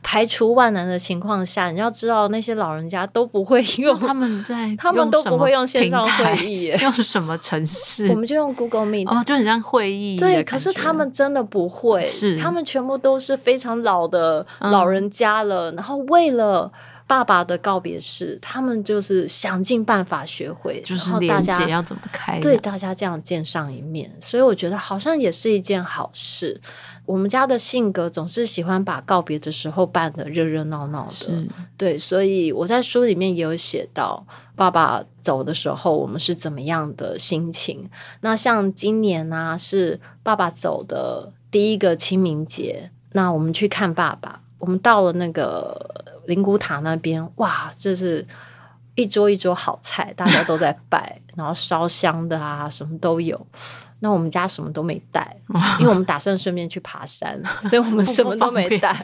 [0.07, 8.07] 排除万难的情况下，你要知道那些老人家都不会用，他们在 他们都不会用线上会议， 用什么城市？
[8.09, 10.19] 我们就用 Google Meet，哦，就很像会议。
[10.19, 16.71] 对，可是他们真的不会，是他们全部都是非常老的老人家了，嗯、然后为了
[17.15, 26.61] 爸爸的告别式，他们就是想尽办法学会，就是大家要怎么开，对大家这样见上一面，所以我觉得好像也是一件好事。
[27.07, 31.47] 我们家的性格总是喜欢把告别的时候办的热热闹闹的，
[31.77, 37.89] 对，所以我在书里面也有写到爸爸走的时候，我们是怎么样的心情。
[38.23, 48.27] 那像今年呢、啊，是爸爸走的第一个清明节，那我们去看爸爸，我们到了那个灵谷塔那边，哇，这是
[48.95, 53.47] 一桌一桌好菜，大家都在拜， 然后烧香的啊，什么都有。
[54.01, 55.35] 那我们家什么都没带，
[55.81, 58.95] 因为我们打算顺便去爬山， 所以我们什么都没带。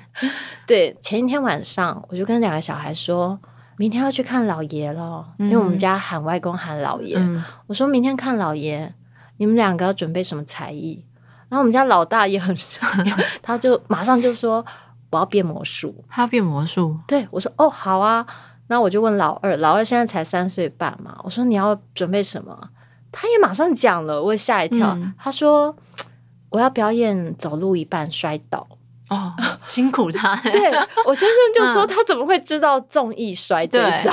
[0.67, 3.39] 对，前一天晚上我就跟两个小孩说，
[3.79, 7.17] 明天要去看老爷了，嗯、因为我们家喊外公喊老爷。
[7.17, 8.93] 嗯、我说明天看老爷，
[9.39, 11.03] 你们两个要准备什么才艺？
[11.49, 12.55] 然后我们家老大也很，
[13.41, 14.65] 他就马上就说
[15.11, 16.97] 我要变魔术，他要变魔术。
[17.07, 18.27] 对，我说哦好啊，
[18.69, 22.71] 那我就问老二，老二现在才三岁半嘛，我说你要准备什么？
[23.13, 24.93] 他也马上讲了，我吓一跳。
[24.95, 25.75] 嗯、他说
[26.51, 28.65] ：“我要表演走路一半摔倒。”
[29.11, 29.35] 哦，
[29.67, 30.37] 辛苦他。
[30.47, 30.71] 对，
[31.05, 34.13] 我先生就说：“他怎么会知道综艺摔这一招？”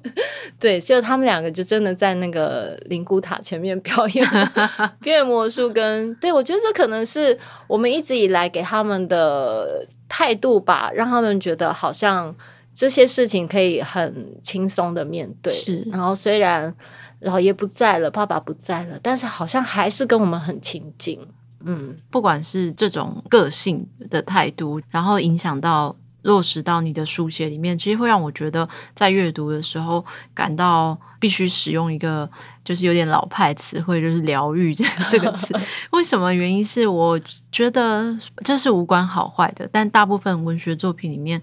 [0.00, 0.14] 对，
[0.58, 4.26] 对，所以他们两个就真的在那个灵骨塔前面表演
[5.02, 5.68] 表演魔术。
[5.68, 12.34] 跟对，我觉得这可能是我们一直以来给他们的态度吧，让他们觉得好像
[12.72, 15.52] 这些事情可以很轻松的面对。
[15.52, 16.74] 是，然后虽然。
[17.22, 21.18] 老爷不在了，爸爸不在了，但是好像还是跟我们很亲近。
[21.64, 32.28] 嗯，不管是这种个性的态度，然后影响到落实到你的书写里面，其实会让我觉得在阅读的时候感到必须使用一个
[32.64, 35.54] 就是有点老派词汇，就是疗愈这个词。
[35.90, 36.32] 为什么？
[36.32, 41.42] 原因是我觉得这是无关好坏的，但大部分文学作品里面。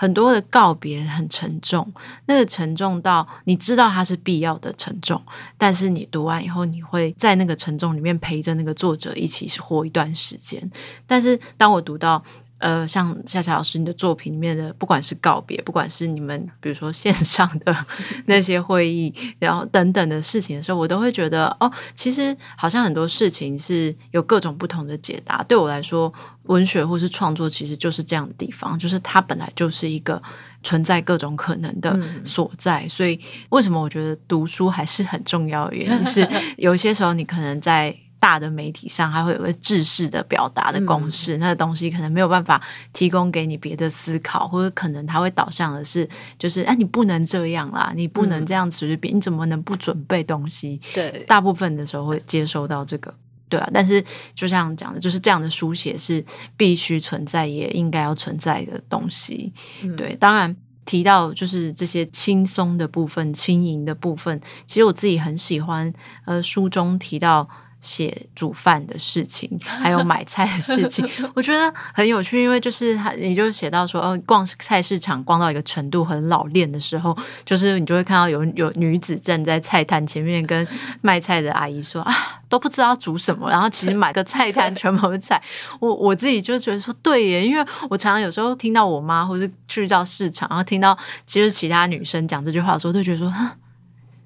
[0.00, 1.92] 很多的告别很沉重，
[2.26, 5.20] 那个沉重到你知道它是必要的沉重，
[5.56, 10.70] 但是你读完以后，你会在那个沉重里面陪着那个作者一起活一段时间。
[11.04, 12.22] 但是当我读到。
[12.58, 17.76] 呃，像夏夏老师你的作品里面的，不管是告别，不管是你们比如说线上的
[18.26, 25.42] 那些会议，然后等等的事情的时候，我都会觉得哦，其实好像很多事情是有各种不同的解答。
[25.44, 26.12] 对我来说，
[26.44, 30.20] 文学或是创作其实就是这样的地方，就是它本来就是一个
[30.64, 32.82] 存在各种可能的所在。
[32.82, 37.96] 嗯、所以，为什么我觉得读书还是很重要的原因是， 有些时候你可能在。
[38.20, 42.60] 大的媒体上，还会有个制式的表达的公式，嗯、那个东西可能没有办法
[42.92, 50.80] 提供给你别的思考，或者可能它会导向的是，就是哎，你不能这样啦，你不能这样随随便，你怎么能不准备东西？
[50.92, 53.14] 对，大部分的时候会接收到这个，
[53.48, 53.70] 对啊。
[53.72, 54.04] 但是
[54.34, 56.24] 就像讲的，就是这样的书写是
[56.56, 59.52] 必须存在，也应该要存在的东西。
[59.82, 60.54] 嗯、对，当然
[60.84, 65.92] 提到就是这些轻松的部分、轻盈的部分，其实我自己很喜欢。
[66.24, 67.48] 呃，书中提到。
[67.80, 72.42] 写煮饭的事情，还有 买菜的事情，我觉得很有趣。
[72.42, 80.66] 因为就是他，你就写到说，哦，逛菜市场逛到一个程度很老练的时候，就是你就会看到有有女子站在菜摊前面，跟
[81.02, 82.14] 卖菜的阿姨说啊，
[82.48, 85.40] 都不知道煮什么，然后其实买个菜摊全部是菜。
[85.80, 93.32] 我我自己就觉得说，对耶，因为我常常有时候听到我妈，或是去到市场，然后听到其实其他女生讲这句话的时候，都觉得说，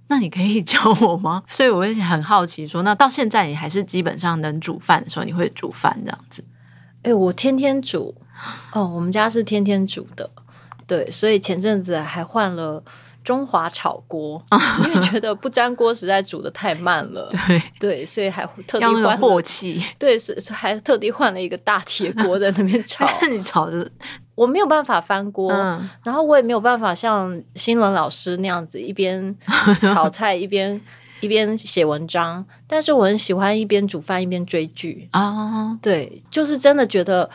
[0.09, 1.43] 那你可以教我吗？
[1.49, 6.45] 所以我也很好奇说，说那到现在你还是基本上能煮饭的时候，你会煮饭这样子？
[7.03, 8.15] 哎、欸，我天天煮
[8.73, 10.31] 哦，我们家是天天煮的，
[10.87, 12.83] 对，所以前阵子还换了
[13.25, 14.45] 中华炒锅，
[14.85, 23.91] 因为觉得不粘锅实在煮的太慢了，对对，所以还特地换火气，对，是还特地换了一个大铁锅在那边炒， 你炒的。
[24.35, 29.37] 我没有办法翻锅，嗯、然后我也没有办法像新闻老师那样子一边
[29.81, 30.81] 炒菜一边
[31.21, 32.45] 一边写文章。
[32.67, 35.79] 但是我很喜欢一边煮饭一边追剧啊！
[35.83, 37.29] 对，就是真的觉得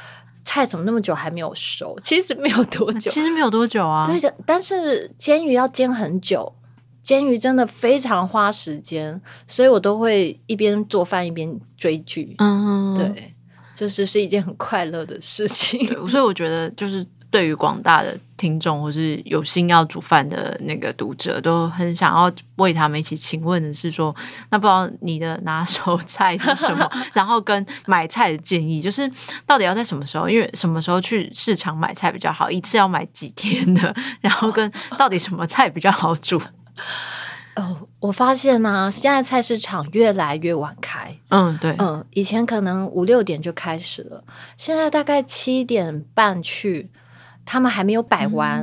[0.43, 1.95] 菜怎么那么久还没有熟？
[2.01, 4.05] 其实没有多久，其实没有多久啊。
[4.07, 6.51] 对的，但是煎鱼要煎很久，
[7.03, 12.33] 煎鱼真的非常花时间，所以我都会一边做饭一边追剧。
[12.39, 13.35] 嗯，对。
[13.77, 24.15] 就是是一件很快乐的事情，所以我觉得，就是对于广大的听众或是有心要煮饭的那个读者，都很想要为他们一起请问的是说，
[24.49, 26.89] 那不知道你的拿手菜是什么？
[27.13, 29.07] 然后跟买菜的建议，就是
[29.45, 30.27] 到底要在什么时候？
[30.27, 32.49] 因为什么时候去市场买菜比较好？
[32.49, 33.93] 一次要买几天的？
[34.21, 36.41] 然后跟到底什么菜比较好煮？
[37.55, 41.17] 哦，我发现呢、啊，现在菜市场越来越晚开。
[41.29, 44.23] 嗯，对，嗯，以前可能五六点就开始了，
[44.55, 46.91] 现在大概七点半去，
[47.43, 48.61] 他们还没有摆完。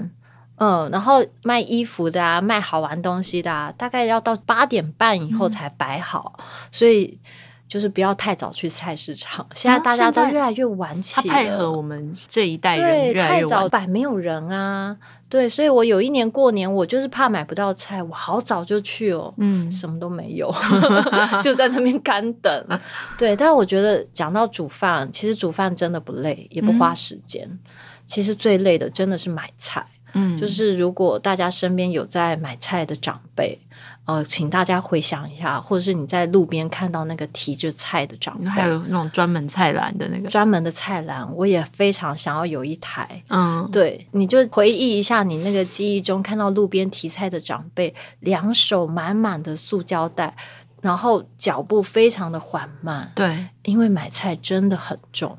[0.57, 7.19] 嗯，嗯，然后卖衣服的啊，卖好玩东西的啊，大概要到八点半以后才摆好，嗯、所以
[7.67, 9.45] 就是不要太早去菜市场。
[9.53, 14.97] 现在大家都越来越晚起，他配合我们这一代人越来越晚，对，太早摆没有人啊。
[15.35, 20.49] 对，所以我有一年过年，我就是怕买不到菜，我好早就去哦，嗯，什么都没有，
[21.43, 22.81] 就在那边干等。
[23.19, 27.45] 对，但我觉得讲到煮饭，其实煮饭真的不累，也不花时间。
[27.51, 27.59] 嗯、
[28.07, 33.59] 其实最累的真的是买菜，嗯，就是如果大家身边有在买菜的长辈，
[34.07, 43.23] 呃，请大家回想一下，或者是你在路边看到那个提着菜的长辈，还有那种专门菜篮的那个专门的菜篮，我也非常想要有一台。
[43.29, 50.37] 嗯，对，你就回忆一下你那个记忆中看到路边提菜的长辈，两手满满的塑胶袋，
[50.83, 53.11] 然后脚步非常的缓慢。
[53.15, 55.39] 对，因为买菜真的很重，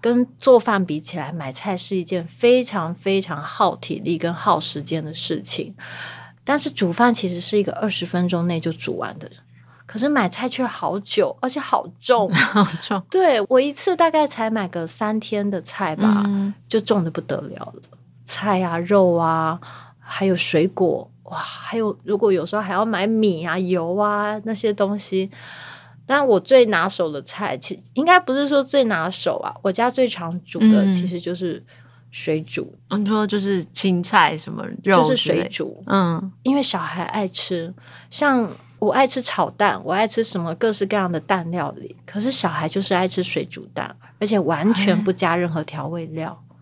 [0.00, 5.74] 跟做饭比起来，买菜是一件非常非常耗体力跟耗时间的事情。
[6.48, 9.30] 但是煮饭其实是一个二十分钟内就煮完的，
[9.84, 13.02] 可是买菜却好久，而且好重， 好重。
[13.10, 17.82] 对，我一次大概才买个三天的菜吧，嗯、就重的不得了了。
[18.24, 19.60] 菜啊、肉啊，
[19.98, 25.30] 还有水果，哇，还有如果有时候还要买米啊、油啊那些东西。
[26.06, 31.62] 但我最拿手的菜，其实应该不是说最拿手啊，我家最常煮的其实就是。
[32.10, 37.72] 水煮，你说就是青菜什么肉，就是水煮，嗯，因为小孩爱吃，
[38.10, 46.56] 像我爱吃炒蛋，我爱吃什么各式各样的蛋料理，可是小孩就是爱吃水煮蛋，而且完全不加任何调味料，哎、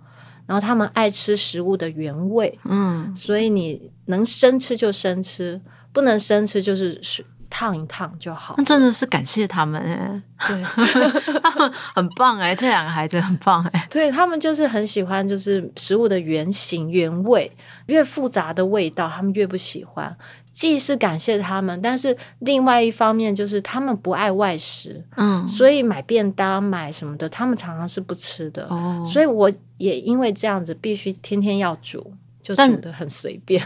[0.47, 5.61] 然后他们爱吃食物的原味，嗯，所以你能生吃就生吃，
[5.93, 7.25] 不能生吃就是水。
[7.59, 10.63] 烫一烫就好，那真的是感谢他们哎，对，
[11.41, 17.51] 他们很棒哎，这两个孩子很棒哎，对，他们就是很喜欢，就是食物的原型原味，
[17.87, 20.15] 越复杂的味道他们越不喜欢。
[20.51, 29.03] 既是感谢他们，但是另外一方面就是他们不爱外食，嗯，所以买便当买什么的，他们常常是不吃的哦。
[29.11, 32.13] 所以我也因为这样子，必须天天要煮。
[32.43, 33.61] 就煮的很随便，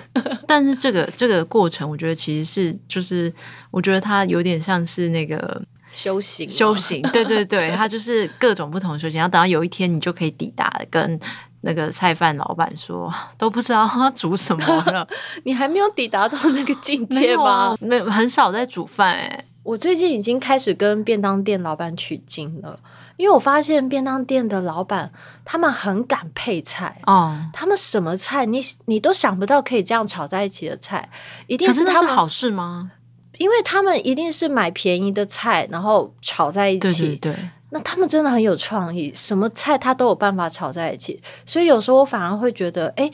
[0.50, 3.32] 但，是这个这个过程，我觉得其实是就是，
[3.70, 9.18] 我觉得它有点像是那个修行，修行，对对对， 它就是各种不同的修行。
[9.18, 11.18] 然后等到有一天，你就可以抵达跟
[11.60, 15.06] 那个菜贩老板说，都不知道他煮什么了。
[15.44, 17.76] 你还没有抵达到那个境界吗？
[17.80, 19.44] 没有，很少在煮饭哎。
[19.62, 22.80] 我最近已经开始跟便当店老板取经了。
[23.20, 25.12] 因为我发现便当店的老板
[25.44, 31.06] 他们很敢配菜哦，他们什么菜你你都想不到可以这样炒在一起的菜，
[31.46, 32.92] 一定是他们，好事吗？
[33.36, 36.80] 因为他们一定是买便宜的菜，然后炒在一起。
[36.80, 37.36] 对对对，
[37.68, 41.22] 那他们真的很有创意，什么菜他都有办法炒在一起。
[41.44, 43.10] 所以有时候我反而会觉得，哎。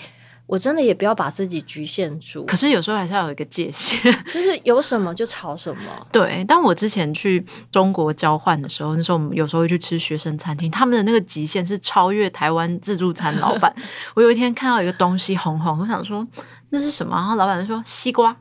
[0.47, 4.01] 我真的也不要把自己局限住，可是有时候还是要有一个界限，
[4.33, 5.83] 就是有什么就炒什么。
[6.13, 13.75] 对，但我之前去中国交换的时候，那时候我们有时候会去吃学生餐厅，他们的那个极限是超越台湾自助餐老板。
[14.15, 16.25] 我有一天看到一个东西红红，我想说
[16.71, 17.17] 那是什么？
[17.17, 18.37] 然后老板就说西瓜，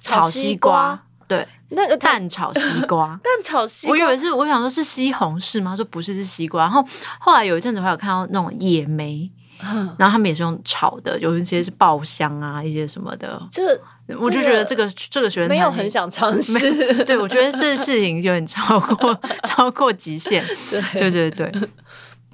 [0.00, 3.90] 炒西瓜，对，那个蛋炒西瓜，蛋炒西瓜。
[3.94, 5.70] 我以为是，我想说是西红柿吗？
[5.70, 6.62] 他说不是，是西瓜。
[6.62, 6.84] 然后
[7.20, 9.30] 后来有一阵子我还有看到那种野莓。
[9.98, 13.40] 然后他们也是用炒的，有一些是爆香啊，一些什么的。
[13.50, 13.80] 这个、
[14.18, 17.04] 我就觉得这个这个学生没有很想尝试。
[17.04, 20.44] 对，我觉得这个事情有点超过 超过极限。
[20.70, 21.68] 对对对对。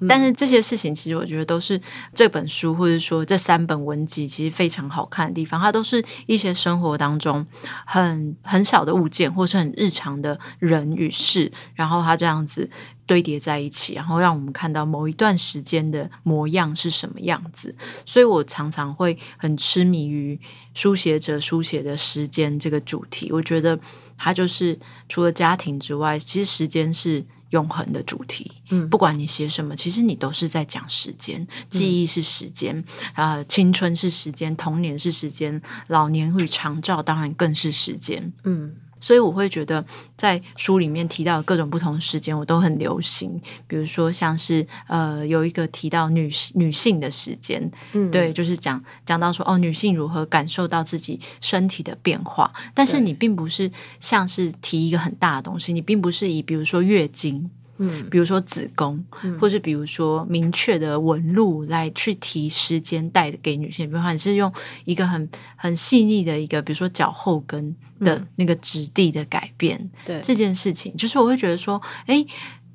[0.09, 1.81] 但是这些事情，其实我觉得都是
[2.13, 5.61] 这本书，或者说这三本文集，其实非常好看的地方。
[5.61, 7.47] 它都是一些生活当中
[7.87, 12.69] 很很小的物件，或是很日常的人与事，然后它这样子
[13.07, 17.75] 堆叠在一起，然后让我们看到某一段时间的模样是什么样子。
[18.05, 20.39] 所以我常常会很痴迷于
[20.75, 23.31] 书写者书写的时间这个主题。
[23.31, 23.79] 我觉得
[24.19, 24.77] 它就是
[25.09, 27.25] 除了家庭之外，其实时间是。
[27.55, 31.47] 永恒的主题，嗯，不管你写什么，其实你都是在讲时间。
[31.71, 32.77] 记忆是时间，
[33.15, 38.75] 嗯、呃，青春是时间，童年是时间，老年与长照当然更是时间，嗯。
[39.05, 39.85] 所以我会觉得，
[40.17, 43.39] 在书里面提到各种不同时间，我都很流行。
[43.67, 52.51] 比如说，像是呃，有一个提到女女性的时间，嗯，对，就是讲讲到说，哦，女性如何感受到自己身体的变化。
[52.73, 57.51] 但是你并不是像是提一个很大的东西，你并不是以比如说月经。
[57.79, 64.53] 嗯，比如说子宫，嗯、或是比如说明确的纹路来去提时间带给女性，比如说你是用
[64.85, 72.25] 一个很很细腻的一个，比如说脚后跟的那个质地的改变，嗯、对这件事情，就是我会觉得说，哎，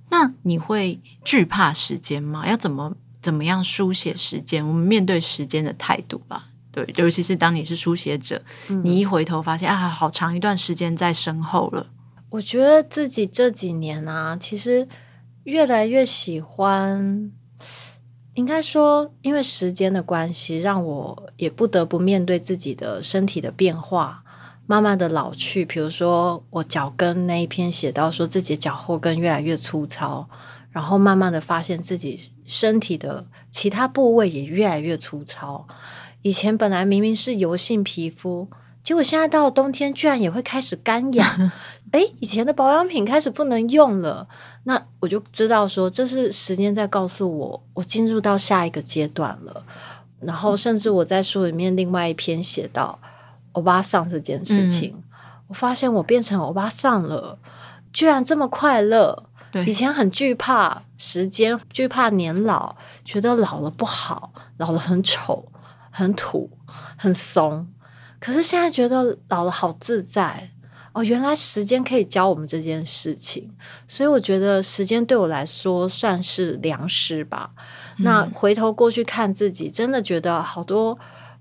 [0.09, 2.47] 那你会惧怕时间吗？
[2.47, 4.67] 要怎么怎么样书写时间？
[4.67, 11.85] 我们面对时间的态度吧，对，尤其是当你是书写者，嗯、你一回头发现啊，好长一段时间在身后了。
[12.31, 14.87] 我觉得自己这几年啊，其实
[15.45, 17.31] 越来越喜欢，
[18.35, 24.23] 应该说，因为时间的关系，让我也不得不面对自己的身体的变化，
[24.67, 25.65] 慢慢的老去。
[25.65, 30.29] 比如说，我脚跟那一篇写到说自己脚后跟越来越粗糙，
[30.69, 35.67] 然后慢慢的发现自己身体的其他部位也越来越粗糙。
[36.21, 38.47] 以前本来明明是油性皮肤。
[38.89, 41.51] 结果现在到了冬天，居然也会开始干痒。
[41.93, 44.27] 哎，以前的保养品开始不能用了，
[44.63, 49.63] 那我就知道说，这是时间在告诉我，我进入到下一个阶段了。
[50.21, 52.97] 然后，甚至我在书里面另外一篇写到
[53.51, 55.03] 欧巴桑这件事情，嗯、
[55.49, 57.37] 我发现我变成欧巴桑了，
[57.93, 59.25] 居然这么快乐。
[59.51, 62.75] 对，以前很惧怕时间，惧怕年老，
[63.05, 65.45] 觉得老了不好，老了很丑、
[65.91, 66.49] 很土、
[66.97, 67.67] 很怂。
[68.19, 70.49] 可是现在觉得老了好自在。
[70.91, 73.47] 哦，原来时间可以教我们这件事情，
[73.87, 77.51] 所以我觉得时间对我来说算是良师吧。
[77.99, 78.03] 嗯。
[78.03, 80.97] 那回头过去看自己，真的觉得好多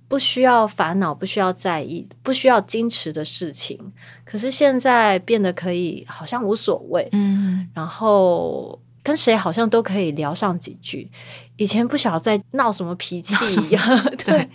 [0.07, 3.91] 不需要烦恼、不需要在意、不需要矜持的事情，
[4.23, 7.09] 可是现在变得可以好像无所谓。
[7.13, 11.11] 嗯，然后跟谁好像都可以聊上几句。
[11.59, 13.83] 以前不晓得在闹什么脾气一样，
[14.25, 14.49] 对，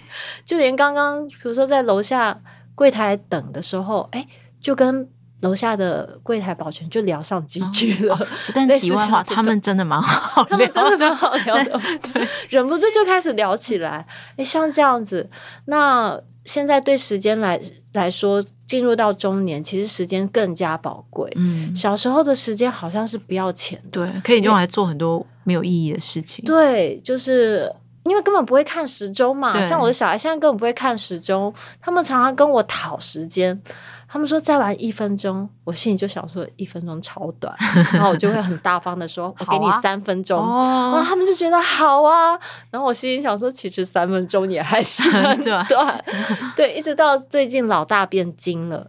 [0.43, 2.41] 就连刚刚比如说在楼下
[2.73, 4.27] 柜台等的时候，哎。
[4.63, 5.05] 就跟
[5.41, 11.81] 楼下的柜台保全就聊上几句了，哦哦、但 题外话，他们真的蛮好，他们真的蛮好聊的，
[12.13, 14.07] 对，忍不住就开始聊起来。
[14.37, 15.29] 哎，像这样子，
[15.65, 17.59] 那现在对时间来
[17.91, 21.29] 来说，进入到中年，其实时间更加宝贵。
[21.35, 26.43] 嗯，小时候的时间好像是不要钱的，对，可以用来做很多没有意义的事情。
[26.45, 27.73] 对，就是
[28.03, 29.61] 因为根本不会看时钟嘛。
[29.61, 33.61] 像我的小孩现在根本不会看时钟，他们常常跟我讨时间。
[34.05, 37.51] 他们说再玩一分钟，我心里就想说一分钟超短，
[37.91, 42.39] 然后我就会很大方的说，我给你三分钟，啊，然后他们就觉得好啊，
[42.69, 46.05] 然后我心里想说，其实三分钟也还是 很短，
[46.55, 48.85] 对，一直到最近老大变精了，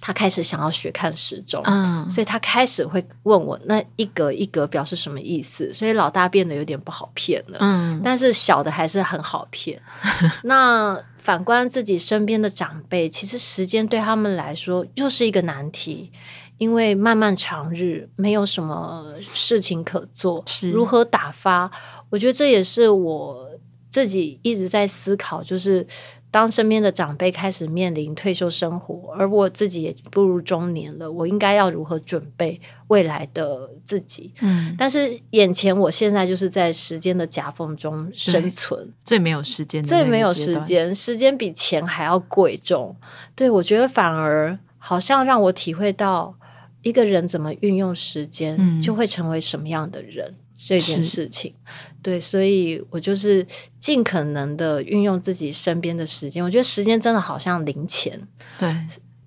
[0.00, 9.80] 他开始想要学看时钟，嗯，所以他开始会问我那一格一格表示什么意思，所以老大变得有点不好骗了，嗯，但是小的还是很好骗，
[10.44, 11.02] 那。
[11.18, 16.10] 反观自己身边的长辈，其实时间对他们来说又是一个难题，
[16.56, 21.70] 因为漫漫长日没有什么事情可做，是如何打发？
[22.08, 23.46] 我觉得这也是我
[23.90, 25.86] 自己一直在思考，就是。
[26.30, 34.34] 当身边的长辈开始面临退休生活，而我自己也步入中年了，我应该要如何准备未来的自己？
[34.40, 42.94] 嗯，但是眼前我现在就是在时间的夹缝中生存，最没有时间，最没有时间，时间比钱还要贵重。
[43.34, 46.34] 对，我觉得反而好像让我体会到，
[46.82, 50.34] 一个人怎么运用时间，嗯，就会成为什么样的人。
[50.60, 51.54] 这件事情，
[52.02, 53.46] 对，所以我就是
[53.78, 56.44] 尽可能的运用自己身边的时间。
[56.44, 58.20] 我觉得时间真的好像零钱，
[58.58, 58.76] 对，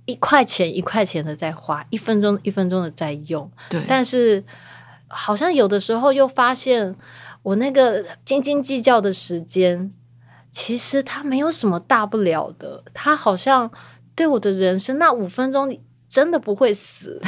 [0.05, 3.81] 一块钱一块钱的在花，一分钟一分钟的在用，对。
[3.87, 4.43] 但是
[5.07, 6.93] 好像有的时候又发现，
[7.43, 9.93] 我那个斤斤计较的时间，
[10.51, 12.83] 其实它没有什么大不了的。
[12.93, 13.71] 它好像
[14.13, 15.79] 对我的人生那五分钟。
[16.11, 17.21] 真的不会死，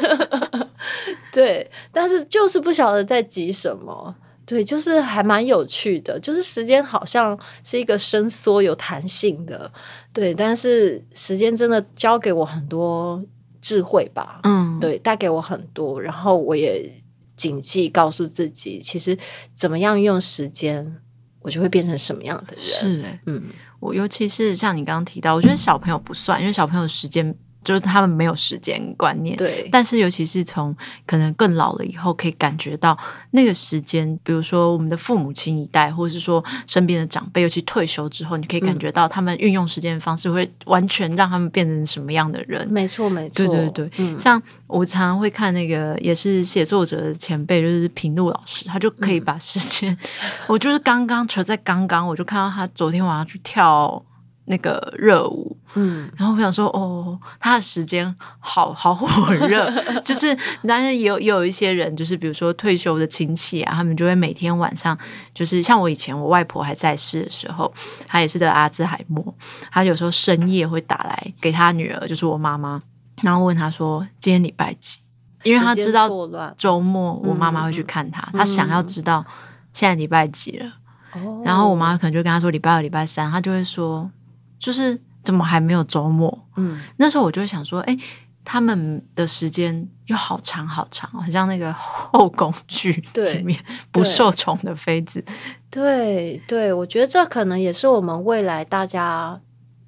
[1.32, 4.14] 对，但是就是不晓得在急什么，
[4.46, 9.70] 对，就是还蛮有趣的，就是时间好像是一个伸缩有弹性的，
[10.12, 13.22] 对，但是时间真的教给我很多
[13.60, 17.02] 智慧吧，嗯，对，带给我很多，然后我也
[17.36, 19.16] 谨记告诉自己，其实
[19.54, 20.96] 怎么样用时间，
[21.40, 23.42] 我就会变成什么样的人，是、欸，嗯，
[23.80, 27.34] 我尤其是像你刚刚提到，我觉得小朋友不算，因为小朋友时间。
[27.64, 29.68] 就是他们没有时间观念，对。
[29.72, 32.96] 但是尤其是从可能更老了以后，可以感觉到
[33.30, 42.68] 那个时间，比如说我们的父母亲一代，或者是说身边的长辈，尤其退休之后，你可以感觉到他们运用时间的方式，会完全让他们变成什么样的人。
[42.68, 43.90] 没错，没错，对对对。
[43.96, 50.08] 嗯，像我常常会看那个也是写作者的前辈，就是平路老师，他就可以把时间，嗯、
[50.48, 54.04] 我就是刚刚，就在刚刚，我就看到他昨天晚上去跳。
[54.46, 59.70] 那个热舞，嗯，然后我想说，哦，他的时间好好火热，
[60.04, 60.36] 就是，
[60.68, 64.96] 但是有有一些人，就是比如说退休的亲戚啊，他们就会每天晚上，
[65.32, 67.72] 就是像我以前我外婆还在世的时候，
[68.06, 69.34] 她也是得阿兹海默，
[69.70, 72.82] 她有时候深夜会打来给她女儿，就是我妈妈，
[73.22, 74.98] 然后问她说今天礼拜几，
[75.44, 76.06] 因为她知道
[76.54, 79.24] 周末我妈妈会去看她，她想要知道
[79.72, 80.66] 现在礼拜几了，
[81.14, 84.10] 哦，然后我妈可能就跟她说礼拜二、礼拜三，她就会说。
[84.58, 86.46] 就是怎么还没有周末？
[86.56, 87.96] 嗯，那时候我就会想说，哎，
[88.44, 93.58] 他们的时间又好长好长，很像那个后宫剧里面
[93.90, 95.24] 不受宠的妃子。
[95.70, 99.40] 对对，我觉得这可能也是我们未来大家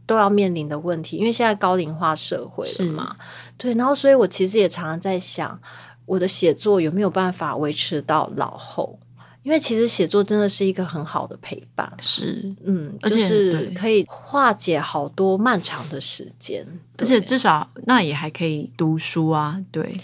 [0.05, 3.17] 都要面临的问题，因为现在高龄化社会了嘛。
[3.57, 5.59] 对，然后所以我其实也常常在想，
[6.05, 8.99] 我的写作有没有办法维持到老后？
[9.47, 16.67] 因为其实写作真的是一个很好的陪伴，是，嗯，就是可以化解好多漫长的时间，
[16.99, 19.97] 而且至少那也还可以读书啊，对。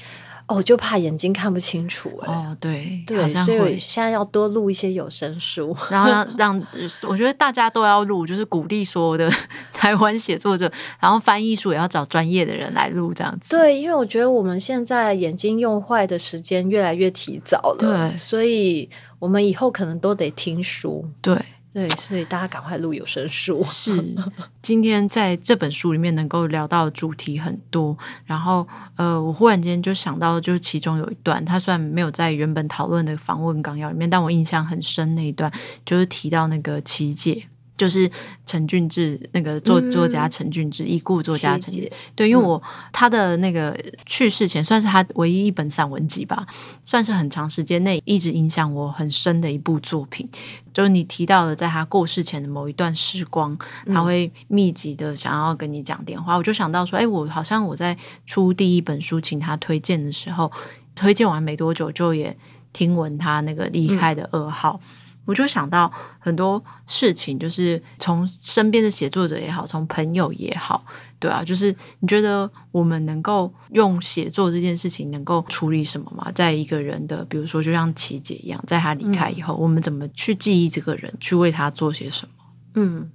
[0.49, 2.33] 哦，就怕眼睛看不清楚哎。
[2.33, 6.67] 哦，对对，所以我现在要多录一些有声书，然后让让
[7.09, 9.33] 我觉得大家都要录，就是鼓励所有的
[9.73, 10.71] 台湾写作者，
[11.01, 13.51] 然后翻译书也要找专业的人来录这样子。
[13.51, 18.91] 对，因为我觉得我们现在眼睛用坏的时间越来越提早了，对，所以
[19.23, 21.09] 我们以后可能都得听书。
[21.21, 21.41] 对。
[21.73, 23.63] 对，所以大家赶快录有声书。
[23.65, 24.15] 是，
[24.61, 27.97] 今天在这本书里面能够聊到的主题很多，
[28.27, 35.51] 然后呃，我忽然间就想到，就是其中有一段，他虽然没有在原本讨论的访问纲要里面，但我印象很深那一段，
[35.87, 37.43] 就是提到那个奇姐。
[37.83, 38.09] 就是
[38.47, 41.93] 陈俊志那个作作家陈俊志，已故作家陈俊志。
[42.15, 42.63] 对，因为我
[42.93, 43.77] 他的那个
[44.07, 46.47] 去世前，算是他唯一一本散文集吧，
[46.85, 50.29] 算是很长时间内一直影响我很深的一部作品。
[50.73, 60.53] 就是你提到的，在他过世前的某一段时光，他会密集的想要跟你讲电话，我就想到说，哎，我好像我在出第一本书请他推荐的时候，
[60.95, 62.37] 推荐完没多久，就也
[62.73, 64.79] 听闻他那个离开的噩耗。
[65.25, 70.85] 我就想到很多事情，就是从身边的写作者也好，从朋友也好，
[71.21, 76.31] 对啊，就是你觉得我们能够用写作这件事情能够处理什么吗？
[76.35, 82.33] 在一个人的，比如说就像琪姐一样，在他离开以后，嗯，我们怎么去记忆这个人，去为他做些什么？
[82.75, 83.09] 嗯，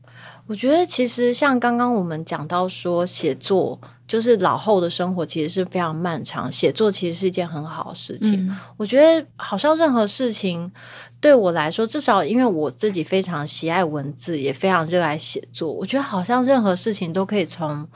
[0.46, 3.78] 我觉得其实像刚刚我们讲到说，写作
[4.08, 8.48] 就是老后的生活其实是非常漫长，写作其实是一件很好的事情。
[8.48, 10.72] 嗯，我觉得好像任何事情。
[11.20, 15.72] 对我来说，至少因为我自己非常喜爱文字，也非常热爱写作。
[15.72, 17.88] 我觉得好像任何事情都可以从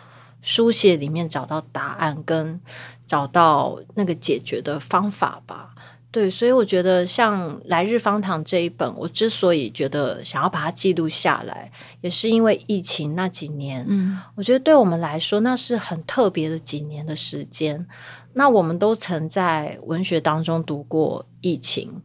[0.42, 2.60] 书写里面找到答案，跟
[3.06, 5.70] 找到那个解决的方法吧。
[6.10, 13.86] 对，所以我觉得像《来日方长》这一本，我之所以觉得想要把它记录下来，也是因为疫情那几年。
[13.88, 17.88] 嗯，我觉得对我们来说，那是很特别的几年的时间。
[18.34, 22.02] 那我们都曾在文学当中读过疫情。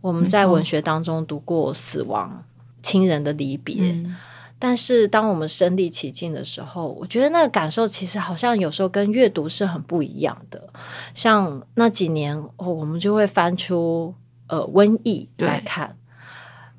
[0.00, 2.42] 我们在文学当中读过死亡、
[2.82, 4.16] 亲人的离别，嗯，
[4.58, 10.70] 但是当我们身历其境的时候，我觉得那个感受其实好像有时候跟阅读是很不一样的。
[11.14, 14.14] 像那几年，哦，我们就会翻出
[14.46, 15.94] 呃瘟疫来看，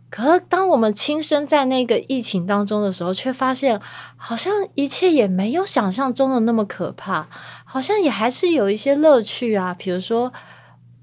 [0.10, 3.80] 可是当我们亲身在那个疫情当中的时候，却发现
[4.18, 7.28] 好像一切也没有想象中的那么可怕，
[7.66, 10.34] 好像也还是有一些乐趣啊，比如说。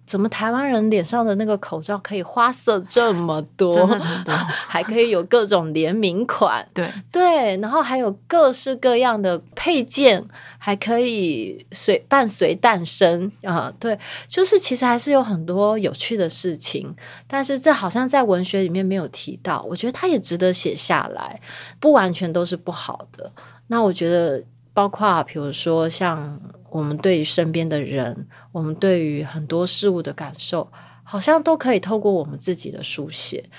[0.08, 3.86] 怎么台湾人脸上的那个口罩可以花色这么多？
[4.66, 10.24] 还可以有各种联名款，对对，然后还有各式各样的配件，
[10.56, 16.96] 还可以随伴随诞生啊，对，就是其实还是有很多有趣的事情，
[17.26, 21.38] 但是这好像在文学里面没有提到，我觉得它也值得写下来，
[21.78, 23.30] 不完全都是不好的。
[23.66, 24.42] 那我觉得。
[24.78, 30.70] 包括比如说，像我们对于身边的人，我们对于很多事物的感受，
[31.02, 33.50] 好像都可以透过我们自己的书写。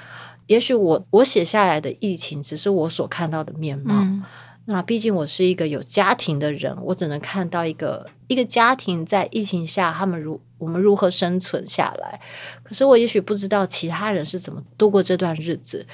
[0.48, 3.96] 也许我我写下来的疫情，只是我所看到的面貌。
[3.96, 4.24] 嗯。
[4.64, 12.22] 那毕竟我是一个有家庭的人，我只能看到一个一个家庭在疫情下，他们如我们如何生存下来。
[12.64, 15.86] 可是我也许不知道其他人是怎么度过这段日子。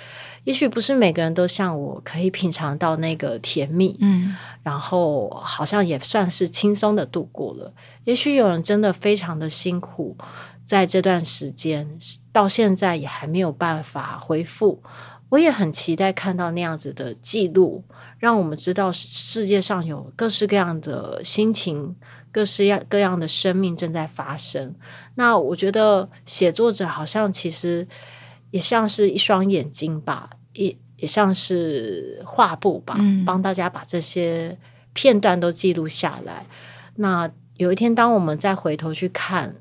[0.46, 7.74] 也许不是每个人都像我可以品尝到那个甜蜜，嗯，然后好像也算是轻松的度过了。
[8.04, 10.16] 也许有人真的非常的辛苦，
[10.64, 11.98] 在这段时间
[12.32, 14.82] 到现在也还没有办法恢复。
[15.30, 17.84] 我也很期待看到那样子的记录，
[18.20, 21.96] 让我们知道世界上有各式各样的心情，
[22.32, 24.76] 各式样各样的生命正在发生。
[25.16, 27.88] 那我觉得写作者好像其实。
[28.52, 34.58] 也像是一双眼睛吧，也也像是画布吧，嗯，帮大家把这些
[34.94, 36.46] 片段都记录下来。
[36.96, 39.56] 那有一天，当我们再回头去看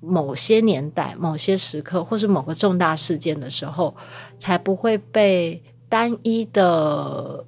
[0.00, 3.94] 某些年代、某些时刻，或是某个重大事件的时候，
[4.38, 7.44] 才不会被单一的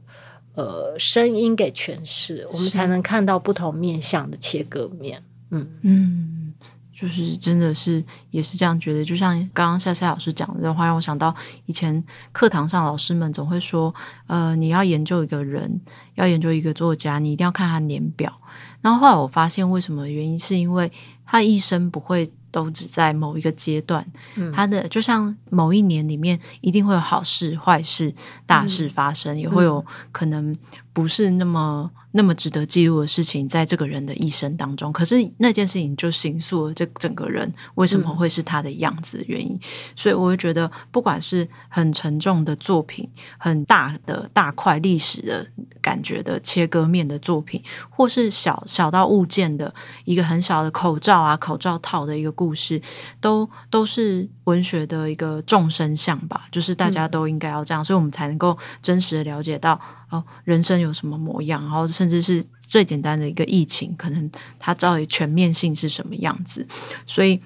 [0.54, 5.22] 呃声音给诠释，我们才能看到不同面向的切割面。
[5.50, 6.34] 嗯嗯。
[6.98, 11.32] 就是真的是也是这样觉得，就像刚刚夏夏老师讲的话，让我想到
[11.66, 13.94] 以前课堂上老师们总会说，
[14.26, 15.80] 呃，你要研究一个人，
[16.16, 18.40] 要研究一个作家，你一定要看他年表。
[18.80, 20.90] 然后后来我发现，为什么原因是因为
[21.24, 28.12] 他一生不会都只在某一个阶段，嗯、他的就像某一年里面一定会有好事、坏事、
[28.44, 30.56] 大事发生，嗯、也会有可能。
[30.98, 39.56] 不是那么那么值得记录的事情，在这个人的一生当中，可是那件事情就形塑了这整个人为什么会是他的样子的原因。
[39.94, 45.46] 所以我会觉得，不管是很沉重的作品，很大的大块历史的
[45.80, 49.72] 感觉的切割面的作品，或是小小到物件的
[50.04, 52.82] 一个很小的口罩啊、口罩套的一个故事，
[53.20, 56.48] 都都是文学的一个众生相吧。
[56.50, 59.80] 就是大家都应该要这样，嗯、所以我们才能够真实的了解到。
[60.10, 61.60] 哦，人生有什么模样？
[61.62, 66.66] 然后甚至是最简单的一个疫情，可能它到底全面性是什么样子？
[67.06, 67.38] 所以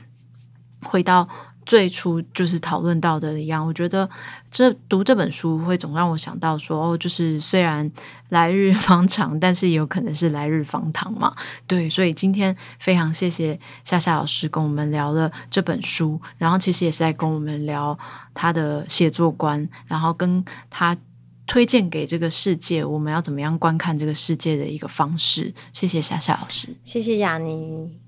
[0.84, 1.28] 回到
[1.64, 4.08] 最初就是讨论到的一样，我觉得
[4.50, 7.90] 这读这本书会总让我想到说，哦，就是虽然
[8.28, 11.34] 来日方长，但是也有可能是来日方长嘛。
[11.66, 17.98] 对，所以今天非常谢谢夏夏老师跟我们聊了这本书，然后其实也是在跟我们聊
[18.34, 20.96] 他的写作观，然后跟他。
[21.44, 25.52] 推荐给这个世界，我们要怎么样观看这个世界的一个方式？
[25.72, 28.01] 谢谢夏夏老师，谢谢雅尼。